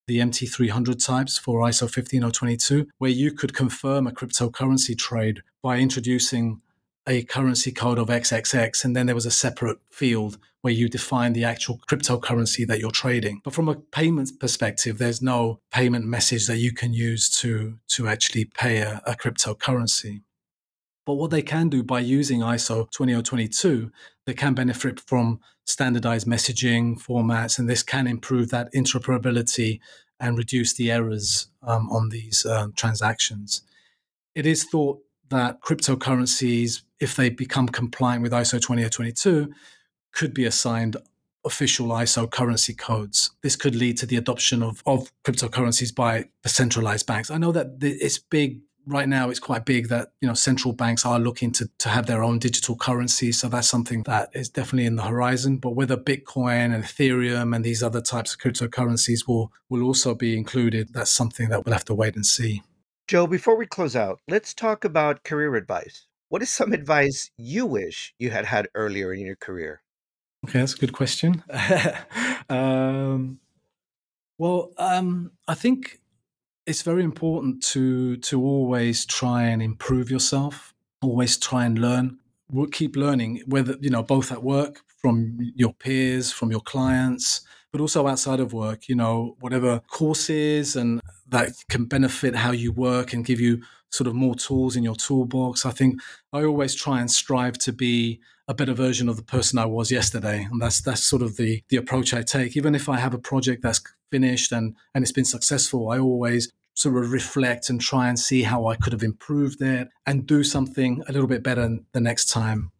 the 0.08 0.18
MT300 0.18 1.04
types 1.04 1.38
for 1.38 1.60
ISO 1.60 1.88
15022, 1.88 2.88
where 2.98 3.10
you 3.10 3.32
could 3.32 3.54
confirm 3.54 4.06
a 4.06 4.10
cryptocurrency 4.10 4.98
trade 4.98 5.42
by 5.62 5.78
introducing 5.78 6.60
a 7.06 7.22
currency 7.22 7.72
code 7.72 7.98
of 7.98 8.08
XXX, 8.08 8.84
and 8.84 8.96
then 8.96 9.06
there 9.06 9.14
was 9.14 9.26
a 9.26 9.30
separate 9.30 9.78
field 9.90 10.38
where 10.60 10.72
you 10.72 10.88
define 10.88 11.32
the 11.32 11.44
actual 11.44 11.80
cryptocurrency 11.88 12.66
that 12.66 12.78
you're 12.78 12.90
trading. 12.90 13.40
But 13.42 13.54
from 13.54 13.68
a 13.68 13.74
payment 13.74 14.38
perspective, 14.38 14.98
there's 14.98 15.22
no 15.22 15.60
payment 15.72 16.04
message 16.04 16.46
that 16.46 16.58
you 16.58 16.72
can 16.72 16.92
use 16.92 17.28
to, 17.40 17.78
to 17.88 18.08
actually 18.08 18.44
pay 18.44 18.78
a, 18.78 19.02
a 19.06 19.14
cryptocurrency. 19.14 20.22
But 21.04 21.14
what 21.14 21.30
they 21.30 21.42
can 21.42 21.68
do 21.68 21.82
by 21.82 22.00
using 22.00 22.40
ISO 22.40 22.90
20022, 22.90 23.90
they 24.26 24.34
can 24.34 24.54
benefit 24.54 25.00
from 25.00 25.40
standardized 25.64 26.26
messaging 26.26 27.00
formats, 27.00 27.58
and 27.58 27.68
this 27.68 27.82
can 27.82 28.06
improve 28.06 28.50
that 28.50 28.72
interoperability 28.72 29.80
and 30.20 30.38
reduce 30.38 30.74
the 30.74 30.90
errors 30.90 31.48
um, 31.62 31.90
on 31.90 32.10
these 32.10 32.46
um, 32.46 32.72
transactions. 32.74 33.62
It 34.34 34.46
is 34.46 34.64
thought 34.64 35.00
that 35.30 35.60
cryptocurrencies, 35.60 36.82
if 37.00 37.16
they 37.16 37.30
become 37.30 37.68
compliant 37.68 38.22
with 38.22 38.32
ISO 38.32 38.60
20022, 38.60 39.52
could 40.12 40.32
be 40.32 40.44
assigned 40.44 40.96
official 41.44 41.88
ISO 41.88 42.30
currency 42.30 42.74
codes. 42.74 43.32
This 43.42 43.56
could 43.56 43.74
lead 43.74 43.96
to 43.98 44.06
the 44.06 44.16
adoption 44.16 44.62
of, 44.62 44.82
of 44.86 45.12
cryptocurrencies 45.24 45.92
by 45.92 46.28
the 46.42 46.48
centralized 46.48 47.06
banks. 47.06 47.30
I 47.30 47.38
know 47.38 47.50
that 47.52 47.78
it's 47.80 48.18
big 48.18 48.60
right 48.86 49.08
now 49.08 49.30
it's 49.30 49.38
quite 49.38 49.64
big 49.64 49.88
that 49.88 50.12
you 50.20 50.28
know 50.28 50.34
central 50.34 50.72
banks 50.72 51.04
are 51.06 51.18
looking 51.18 51.52
to, 51.52 51.70
to 51.78 51.88
have 51.88 52.06
their 52.06 52.22
own 52.22 52.38
digital 52.38 52.76
currency. 52.76 53.32
So 53.32 53.48
that's 53.48 53.68
something 53.68 54.02
that 54.04 54.30
is 54.34 54.48
definitely 54.48 54.86
in 54.86 54.96
the 54.96 55.04
horizon. 55.04 55.58
But 55.58 55.70
whether 55.70 55.96
bitcoin 55.96 56.74
and 56.74 56.84
ethereum 56.84 57.54
and 57.54 57.64
these 57.64 57.82
other 57.82 58.00
types 58.00 58.34
of 58.34 58.40
cryptocurrencies 58.40 59.26
will 59.26 59.52
will 59.68 59.82
also 59.82 60.14
be 60.14 60.36
included 60.36 60.92
that's 60.92 61.10
something 61.10 61.48
that 61.48 61.64
we'll 61.64 61.72
have 61.72 61.84
to 61.86 61.94
wait 61.94 62.16
and 62.16 62.26
see. 62.26 62.62
Joe 63.08 63.26
before 63.26 63.56
we 63.56 63.66
close 63.66 63.96
out 63.96 64.20
let's 64.28 64.54
talk 64.54 64.84
about 64.84 65.24
career 65.24 65.54
advice. 65.54 66.06
What 66.28 66.42
is 66.42 66.50
some 66.50 66.72
advice 66.72 67.30
you 67.36 67.66
wish 67.66 68.14
you 68.18 68.30
had 68.30 68.46
had 68.46 68.68
earlier 68.74 69.12
in 69.12 69.20
your 69.26 69.36
career? 69.36 69.82
Okay 70.46 70.58
that's 70.58 70.74
a 70.74 70.78
good 70.78 70.92
question. 70.92 71.42
Um, 72.48 73.38
well 74.36 74.72
um, 74.76 75.30
i 75.46 75.54
think 75.54 76.00
it's 76.66 76.82
very 76.82 77.02
important 77.02 77.62
to 77.62 78.16
to 78.18 78.42
always 78.42 79.04
try 79.04 79.44
and 79.44 79.62
improve 79.62 80.10
yourself 80.10 80.72
always 81.02 81.36
try 81.36 81.64
and 81.66 81.78
learn. 81.78 82.18
We'll 82.50 82.68
keep 82.68 82.96
learning 82.96 83.42
whether 83.46 83.76
you 83.80 83.90
know 83.90 84.02
both 84.02 84.30
at 84.32 84.42
work 84.42 84.80
from 84.86 85.38
your 85.56 85.72
peers 85.72 86.30
from 86.32 86.50
your 86.50 86.60
clients 86.60 87.40
but 87.72 87.80
also 87.80 88.06
outside 88.06 88.38
of 88.38 88.52
work 88.52 88.88
you 88.88 88.94
know 88.94 89.36
whatever 89.40 89.80
courses 89.88 90.76
and 90.76 91.00
that 91.28 91.52
can 91.68 91.86
benefit 91.86 92.36
how 92.36 92.52
you 92.52 92.70
work 92.72 93.12
and 93.12 93.24
give 93.24 93.40
you 93.40 93.62
sort 93.90 94.06
of 94.06 94.14
more 94.14 94.34
tools 94.34 94.76
in 94.76 94.82
your 94.82 94.94
toolbox. 94.94 95.66
I 95.66 95.70
think 95.70 96.00
i 96.32 96.44
always 96.44 96.74
try 96.74 97.00
and 97.00 97.10
strive 97.10 97.58
to 97.58 97.72
be 97.72 98.20
a 98.48 98.54
better 98.54 98.74
version 98.74 99.08
of 99.08 99.16
the 99.16 99.22
person 99.22 99.58
i 99.58 99.64
was 99.64 99.90
yesterday 99.90 100.46
and 100.50 100.60
that's 100.60 100.80
that's 100.80 101.02
sort 101.02 101.22
of 101.22 101.36
the 101.36 101.62
the 101.68 101.76
approach 101.76 102.12
i 102.12 102.22
take 102.22 102.56
even 102.56 102.74
if 102.74 102.88
i 102.88 102.98
have 102.98 103.14
a 103.14 103.18
project 103.18 103.62
that's 103.62 103.80
finished 104.12 104.52
and 104.52 104.76
and 104.94 105.02
it's 105.02 105.18
been 105.18 105.24
successful, 105.24 105.90
I 105.90 105.98
always 105.98 106.52
sort 106.74 107.02
of 107.02 107.10
reflect 107.10 107.68
and 107.68 107.80
try 107.80 108.08
and 108.08 108.18
see 108.18 108.42
how 108.42 108.66
I 108.66 108.76
could 108.76 108.92
have 108.92 109.02
improved 109.02 109.60
it 109.60 109.88
and 110.06 110.26
do 110.26 110.44
something 110.44 111.02
a 111.08 111.12
little 111.12 111.26
bit 111.26 111.42
better 111.42 111.78
the 111.92 112.00
next 112.00 112.26
time. 112.30 112.70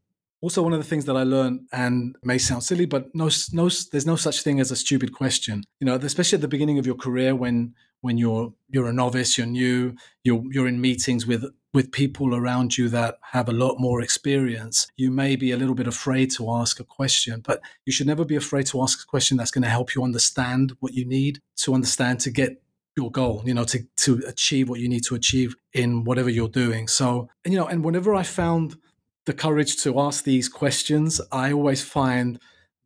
Also, 0.40 0.62
one 0.62 0.72
of 0.72 0.78
the 0.78 0.90
things 0.90 1.04
that 1.04 1.16
I 1.16 1.22
learned, 1.22 1.68
and 1.72 2.16
may 2.24 2.36
sound 2.38 2.64
silly, 2.64 2.86
but 2.86 3.14
no, 3.14 3.28
no, 3.52 3.68
there's 3.92 4.06
no 4.06 4.16
such 4.16 4.42
thing 4.42 4.58
as 4.60 4.72
a 4.72 4.76
stupid 4.76 5.12
question. 5.12 5.62
You 5.78 5.86
know, 5.86 5.94
especially 5.94 6.36
at 6.36 6.42
the 6.42 6.54
beginning 6.56 6.78
of 6.78 6.86
your 6.86 6.96
career, 6.96 7.36
when 7.36 7.74
when 8.02 8.18
you're 8.18 8.52
you're 8.68 8.88
a 8.88 8.92
novice, 8.92 9.38
you're 9.38 9.46
new, 9.46 9.96
you're 10.22 10.42
you're 10.50 10.68
in 10.68 10.80
meetings 10.80 11.26
with 11.26 11.44
with 11.74 11.90
people 11.90 12.34
around 12.34 12.76
you 12.76 12.88
that 12.90 13.18
have 13.30 13.48
a 13.48 13.52
lot 13.52 13.76
more 13.78 14.02
experience, 14.02 14.86
you 14.96 15.10
may 15.10 15.36
be 15.36 15.52
a 15.52 15.56
little 15.56 15.74
bit 15.74 15.86
afraid 15.86 16.30
to 16.30 16.50
ask 16.50 16.78
a 16.78 16.84
question, 16.84 17.40
but 17.46 17.62
you 17.86 17.92
should 17.92 18.06
never 18.06 18.26
be 18.26 18.36
afraid 18.36 18.66
to 18.66 18.82
ask 18.82 19.02
a 19.02 19.06
question 19.06 19.38
that's 19.38 19.50
going 19.50 19.62
to 19.62 19.70
help 19.70 19.94
you 19.94 20.04
understand 20.04 20.74
what 20.80 20.92
you 20.92 21.06
need 21.06 21.40
to 21.56 21.72
understand 21.72 22.20
to 22.20 22.30
get 22.30 22.62
your 22.94 23.10
goal, 23.10 23.42
you 23.46 23.54
know, 23.54 23.64
to 23.64 23.78
to 23.96 24.22
achieve 24.26 24.68
what 24.68 24.80
you 24.80 24.88
need 24.88 25.04
to 25.04 25.14
achieve 25.14 25.54
in 25.72 26.04
whatever 26.04 26.28
you're 26.28 26.48
doing. 26.48 26.88
So, 26.88 27.28
and, 27.44 27.54
you 27.54 27.58
know, 27.58 27.66
and 27.66 27.82
whenever 27.82 28.14
I 28.14 28.22
found 28.22 28.76
the 29.24 29.32
courage 29.32 29.82
to 29.84 29.98
ask 29.98 30.24
these 30.24 30.48
questions, 30.48 31.20
I 31.30 31.52
always 31.52 31.82
find 31.82 32.38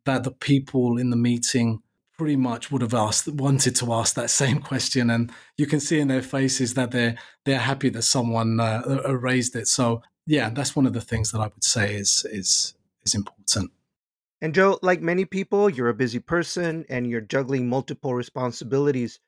that 0.05 0.23
the 0.23 0.31
people 0.31 0.97
in 0.97 1.09
the 1.09 1.17
meeting 1.17 1.81
pretty 2.17 2.35
much 2.35 2.71
would 2.71 2.81
have 2.81 2.93
asked 2.93 3.27
wanted 3.27 3.75
to 3.75 3.93
ask 3.93 4.15
that 4.15 4.29
same 4.29 4.59
question 4.71 5.09
and 5.09 5.31
you 5.57 5.67
can 5.67 5.79
see 5.79 5.99
in 5.99 6.07
their 6.07 6.21
faces 6.21 6.73
that 6.73 6.91
they're 6.91 7.15
they're 7.45 7.59
happy 7.59 7.89
that 7.89 8.01
someone 8.01 8.59
uh, 8.59 8.81
raised 9.21 9.55
it. 9.55 9.67
So 9.67 10.01
yeah 10.25 10.49
that's 10.49 10.75
one 10.75 10.85
of 10.85 10.93
the 10.93 11.01
things 11.01 11.31
that 11.31 11.39
i 11.39 11.47
would 11.47 11.63
say 11.63 11.95
is 11.95 12.25
is 12.29 12.73
is 13.05 13.15
important. 13.15 13.71
And 14.41 14.53
joe 14.53 14.79
like 14.81 15.01
many 15.01 15.25
people 15.25 15.69
you're 15.69 15.89
a 15.89 15.93
busy 15.93 16.19
person 16.19 16.85
and 16.89 17.09
you're 17.09 17.21
juggling 17.21 17.69
multiple 17.69 18.13
responsibilities. 18.13 19.19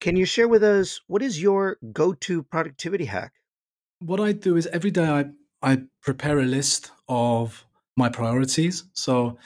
Can 0.00 0.16
you 0.16 0.24
share 0.24 0.48
with 0.48 0.62
us 0.62 1.00
what 1.06 1.22
is 1.22 1.40
your 1.40 1.78
go-to 1.92 2.42
productivity 2.42 3.06
hack? 3.06 3.32
What 4.00 4.20
i 4.20 4.32
do 4.32 4.56
is 4.56 4.66
every 4.68 4.90
day 4.90 5.08
i 5.08 5.24
i 5.62 5.82
prepare 6.00 6.38
a 6.38 6.44
list 6.44 6.92
of 7.08 7.66
my 7.96 8.08
priorities. 8.08 8.84
So 8.92 9.38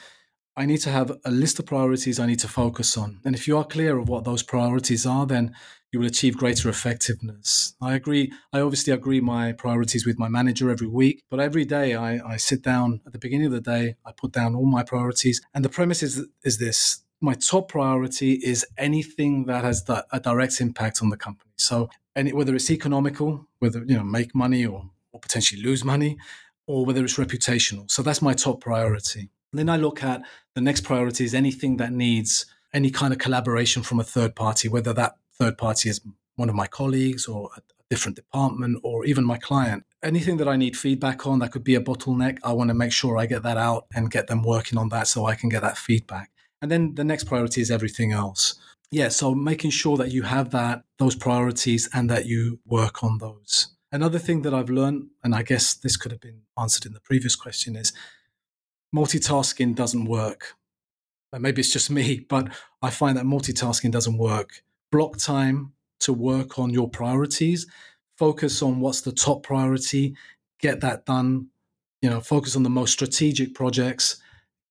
I 0.59 0.65
need 0.65 0.79
to 0.79 0.89
have 0.89 1.17
a 1.23 1.31
list 1.31 1.57
of 1.59 1.67
priorities 1.67 2.19
I 2.19 2.25
need 2.25 2.39
to 2.39 2.49
focus 2.49 2.97
on. 2.97 3.21
And 3.23 3.33
if 3.33 3.47
you 3.47 3.57
are 3.57 3.63
clear 3.63 3.97
of 3.97 4.09
what 4.09 4.25
those 4.25 4.43
priorities 4.43 5.05
are, 5.05 5.25
then 5.25 5.55
you 5.89 5.99
will 5.99 6.07
achieve 6.07 6.35
greater 6.35 6.67
effectiveness. 6.67 7.75
I 7.81 7.95
agree. 7.95 8.33
I 8.51 8.59
obviously 8.59 8.91
agree 8.91 9.21
my 9.21 9.53
priorities 9.53 10.05
with 10.05 10.19
my 10.19 10.27
manager 10.27 10.69
every 10.69 10.87
week, 10.87 11.23
but 11.29 11.39
every 11.39 11.63
day 11.63 11.95
I, 11.95 12.33
I 12.33 12.35
sit 12.35 12.61
down 12.61 12.99
at 13.05 13.13
the 13.13 13.19
beginning 13.19 13.45
of 13.45 13.53
the 13.53 13.61
day, 13.61 13.95
I 14.05 14.11
put 14.11 14.33
down 14.33 14.53
all 14.53 14.65
my 14.65 14.83
priorities. 14.83 15.39
And 15.53 15.63
the 15.63 15.69
premise 15.69 16.03
is, 16.03 16.27
is 16.43 16.57
this 16.57 17.05
my 17.21 17.35
top 17.35 17.69
priority 17.69 18.33
is 18.33 18.65
anything 18.77 19.45
that 19.45 19.63
has 19.63 19.85
a 20.11 20.19
direct 20.19 20.59
impact 20.59 21.01
on 21.01 21.07
the 21.07 21.17
company. 21.17 21.51
So, 21.57 21.89
any, 22.17 22.33
whether 22.33 22.53
it's 22.53 22.69
economical, 22.69 23.47
whether 23.59 23.79
you 23.85 23.95
know 23.95 24.03
make 24.03 24.35
money 24.35 24.65
or, 24.65 24.89
or 25.13 25.21
potentially 25.21 25.61
lose 25.61 25.85
money, 25.85 26.17
or 26.67 26.85
whether 26.85 27.03
it's 27.03 27.17
reputational. 27.17 27.89
So 27.89 28.03
that's 28.03 28.21
my 28.21 28.33
top 28.33 28.59
priority. 28.61 29.29
Then 29.51 29.69
I 29.69 29.77
look 29.77 30.03
at 30.03 30.21
the 30.55 30.61
next 30.61 30.81
priority 30.81 31.25
is 31.25 31.33
anything 31.33 31.77
that 31.77 31.91
needs 31.91 32.45
any 32.73 32.91
kind 32.91 33.13
of 33.13 33.19
collaboration 33.19 33.81
from 33.83 33.99
a 33.99 34.03
third 34.03 34.35
party, 34.35 34.69
whether 34.69 34.93
that 34.93 35.15
third 35.33 35.57
party 35.57 35.89
is 35.89 36.01
one 36.35 36.49
of 36.49 36.55
my 36.55 36.67
colleagues 36.67 37.27
or 37.27 37.49
a 37.57 37.61
different 37.89 38.15
department 38.15 38.79
or 38.83 39.05
even 39.05 39.25
my 39.25 39.37
client. 39.37 39.83
Anything 40.03 40.37
that 40.37 40.47
I 40.47 40.55
need 40.55 40.77
feedback 40.77 41.25
on 41.25 41.39
that 41.39 41.51
could 41.51 41.63
be 41.63 41.75
a 41.75 41.81
bottleneck, 41.81 42.37
I 42.43 42.53
want 42.53 42.69
to 42.69 42.73
make 42.73 42.91
sure 42.91 43.17
I 43.17 43.25
get 43.25 43.43
that 43.43 43.57
out 43.57 43.87
and 43.93 44.11
get 44.11 44.27
them 44.27 44.43
working 44.43 44.77
on 44.77 44.89
that 44.89 45.07
so 45.07 45.25
I 45.25 45.35
can 45.35 45.49
get 45.49 45.61
that 45.61 45.77
feedback. 45.77 46.31
And 46.61 46.69
then 46.69 46.95
the 46.95 47.03
next 47.03 47.25
priority 47.25 47.61
is 47.61 47.71
everything 47.71 48.11
else. 48.11 48.55
Yeah, 48.91 49.09
so 49.09 49.35
making 49.35 49.71
sure 49.71 49.97
that 49.97 50.11
you 50.11 50.23
have 50.23 50.51
that 50.51 50.83
those 50.97 51.15
priorities 51.15 51.89
and 51.93 52.09
that 52.09 52.25
you 52.25 52.59
work 52.65 53.03
on 53.03 53.17
those. 53.17 53.75
Another 53.91 54.19
thing 54.19 54.43
that 54.43 54.53
I've 54.53 54.69
learned, 54.69 55.07
and 55.23 55.33
I 55.33 55.41
guess 55.41 55.73
this 55.73 55.97
could 55.97 56.11
have 56.11 56.21
been 56.21 56.41
answered 56.59 56.85
in 56.85 56.93
the 56.93 56.99
previous 56.99 57.35
question, 57.35 57.75
is 57.75 57.91
multitasking 58.95 59.75
doesn't 59.75 60.05
work. 60.05 60.55
Maybe 61.37 61.61
it's 61.61 61.73
just 61.73 61.91
me, 61.91 62.19
but 62.29 62.49
I 62.81 62.89
find 62.89 63.17
that 63.17 63.25
multitasking 63.25 63.91
doesn't 63.91 64.17
work. 64.17 64.63
Block 64.91 65.17
time 65.17 65.73
to 66.01 66.13
work 66.13 66.57
on 66.57 66.71
your 66.71 66.89
priorities, 66.89 67.67
focus 68.17 68.61
on 68.61 68.79
what's 68.79 69.01
the 69.01 69.11
top 69.11 69.43
priority, 69.43 70.15
get 70.59 70.81
that 70.81 71.05
done. 71.05 71.47
You 72.01 72.09
know, 72.09 72.21
focus 72.21 72.55
on 72.55 72.63
the 72.63 72.69
most 72.69 72.93
strategic 72.93 73.53
projects, 73.53 74.21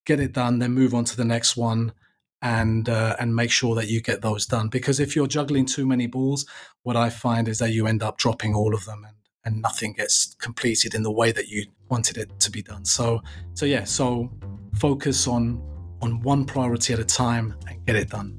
get 0.07 0.18
it 0.18 0.33
done, 0.33 0.59
then 0.59 0.72
move 0.72 0.94
on 0.94 1.04
to 1.04 1.16
the 1.16 1.24
next 1.24 1.57
one, 1.57 1.92
and 2.40 2.88
uh, 2.88 3.16
and 3.20 3.37
make 3.37 3.50
sure 3.50 3.74
that 3.74 3.88
you 3.88 4.00
get 4.00 4.22
those 4.22 4.46
done. 4.46 4.68
Because 4.68 4.98
if 4.98 5.14
you're 5.14 5.26
juggling 5.26 5.66
too 5.66 5.87
many 5.87 6.07
balls, 6.07 6.46
what 6.83 6.96
I 6.96 7.11
find 7.11 7.46
is 7.46 7.59
that 7.59 7.72
you 7.72 7.87
end 7.87 8.02
up 8.02 8.16
dropping 8.16 8.54
all 8.54 8.74
of 8.74 8.87
them, 8.87 9.04
and 9.04 9.17
and 9.44 9.62
nothing 9.62 9.92
gets 9.92 10.35
completed 10.35 10.94
in 10.94 11.03
the 11.03 11.11
way 11.11 11.33
that 11.33 11.48
you 11.48 11.66
wanted 11.88 12.18
it 12.18 12.38
to 12.40 12.51
be 12.51 12.62
done. 12.62 12.85
So, 12.85 13.22
so 13.55 13.66
yeah, 13.66 13.85
so 13.85 14.31
focus 14.79 15.27
on 15.27 15.62
on 16.01 16.20
one 16.20 16.44
priority 16.44 16.92
at 16.92 17.01
a 17.01 17.05
time 17.05 17.55
and 17.66 17.85
get 17.85 17.96
it 17.96 18.11
done. 18.11 18.38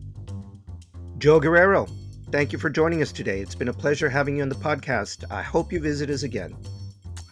Joe 1.18 1.40
Guerrero, 1.42 1.88
thank 2.32 2.54
you 2.54 2.60
for 2.60 2.70
joining 2.70 3.02
us 3.02 3.12
today. 3.12 3.42
It's 3.42 3.56
been 3.56 3.68
a 3.68 3.74
pleasure 3.74 4.10
having 4.10 4.38
you 4.38 4.44
on 4.44 4.50
the 4.50 4.56
podcast. 4.56 5.30
I 5.30 5.42
hope 5.42 5.74
you 5.74 5.82
visit 5.82 6.10
us 6.10 6.24
again. 6.24 6.56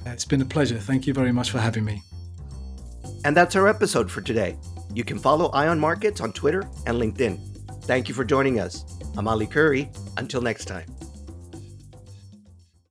It's 0.05 0.25
been 0.25 0.41
a 0.41 0.45
pleasure. 0.45 0.77
Thank 0.77 1.07
you 1.07 1.13
very 1.13 1.31
much 1.31 1.51
for 1.51 1.59
having 1.59 1.85
me. 1.85 2.01
And 3.23 3.35
that's 3.35 3.55
our 3.55 3.67
episode 3.67 4.11
for 4.11 4.21
today. 4.21 4.57
You 4.93 5.03
can 5.03 5.19
follow 5.19 5.49
Ion 5.51 5.79
Markets 5.79 6.21
on 6.21 6.33
Twitter 6.33 6.63
and 6.85 6.97
LinkedIn. 6.97 7.83
Thank 7.83 8.09
you 8.09 8.15
for 8.15 8.25
joining 8.25 8.59
us. 8.59 8.83
I'm 9.17 9.27
Ali 9.27 9.47
Curry. 9.47 9.89
Until 10.17 10.41
next 10.41 10.65
time. 10.65 10.96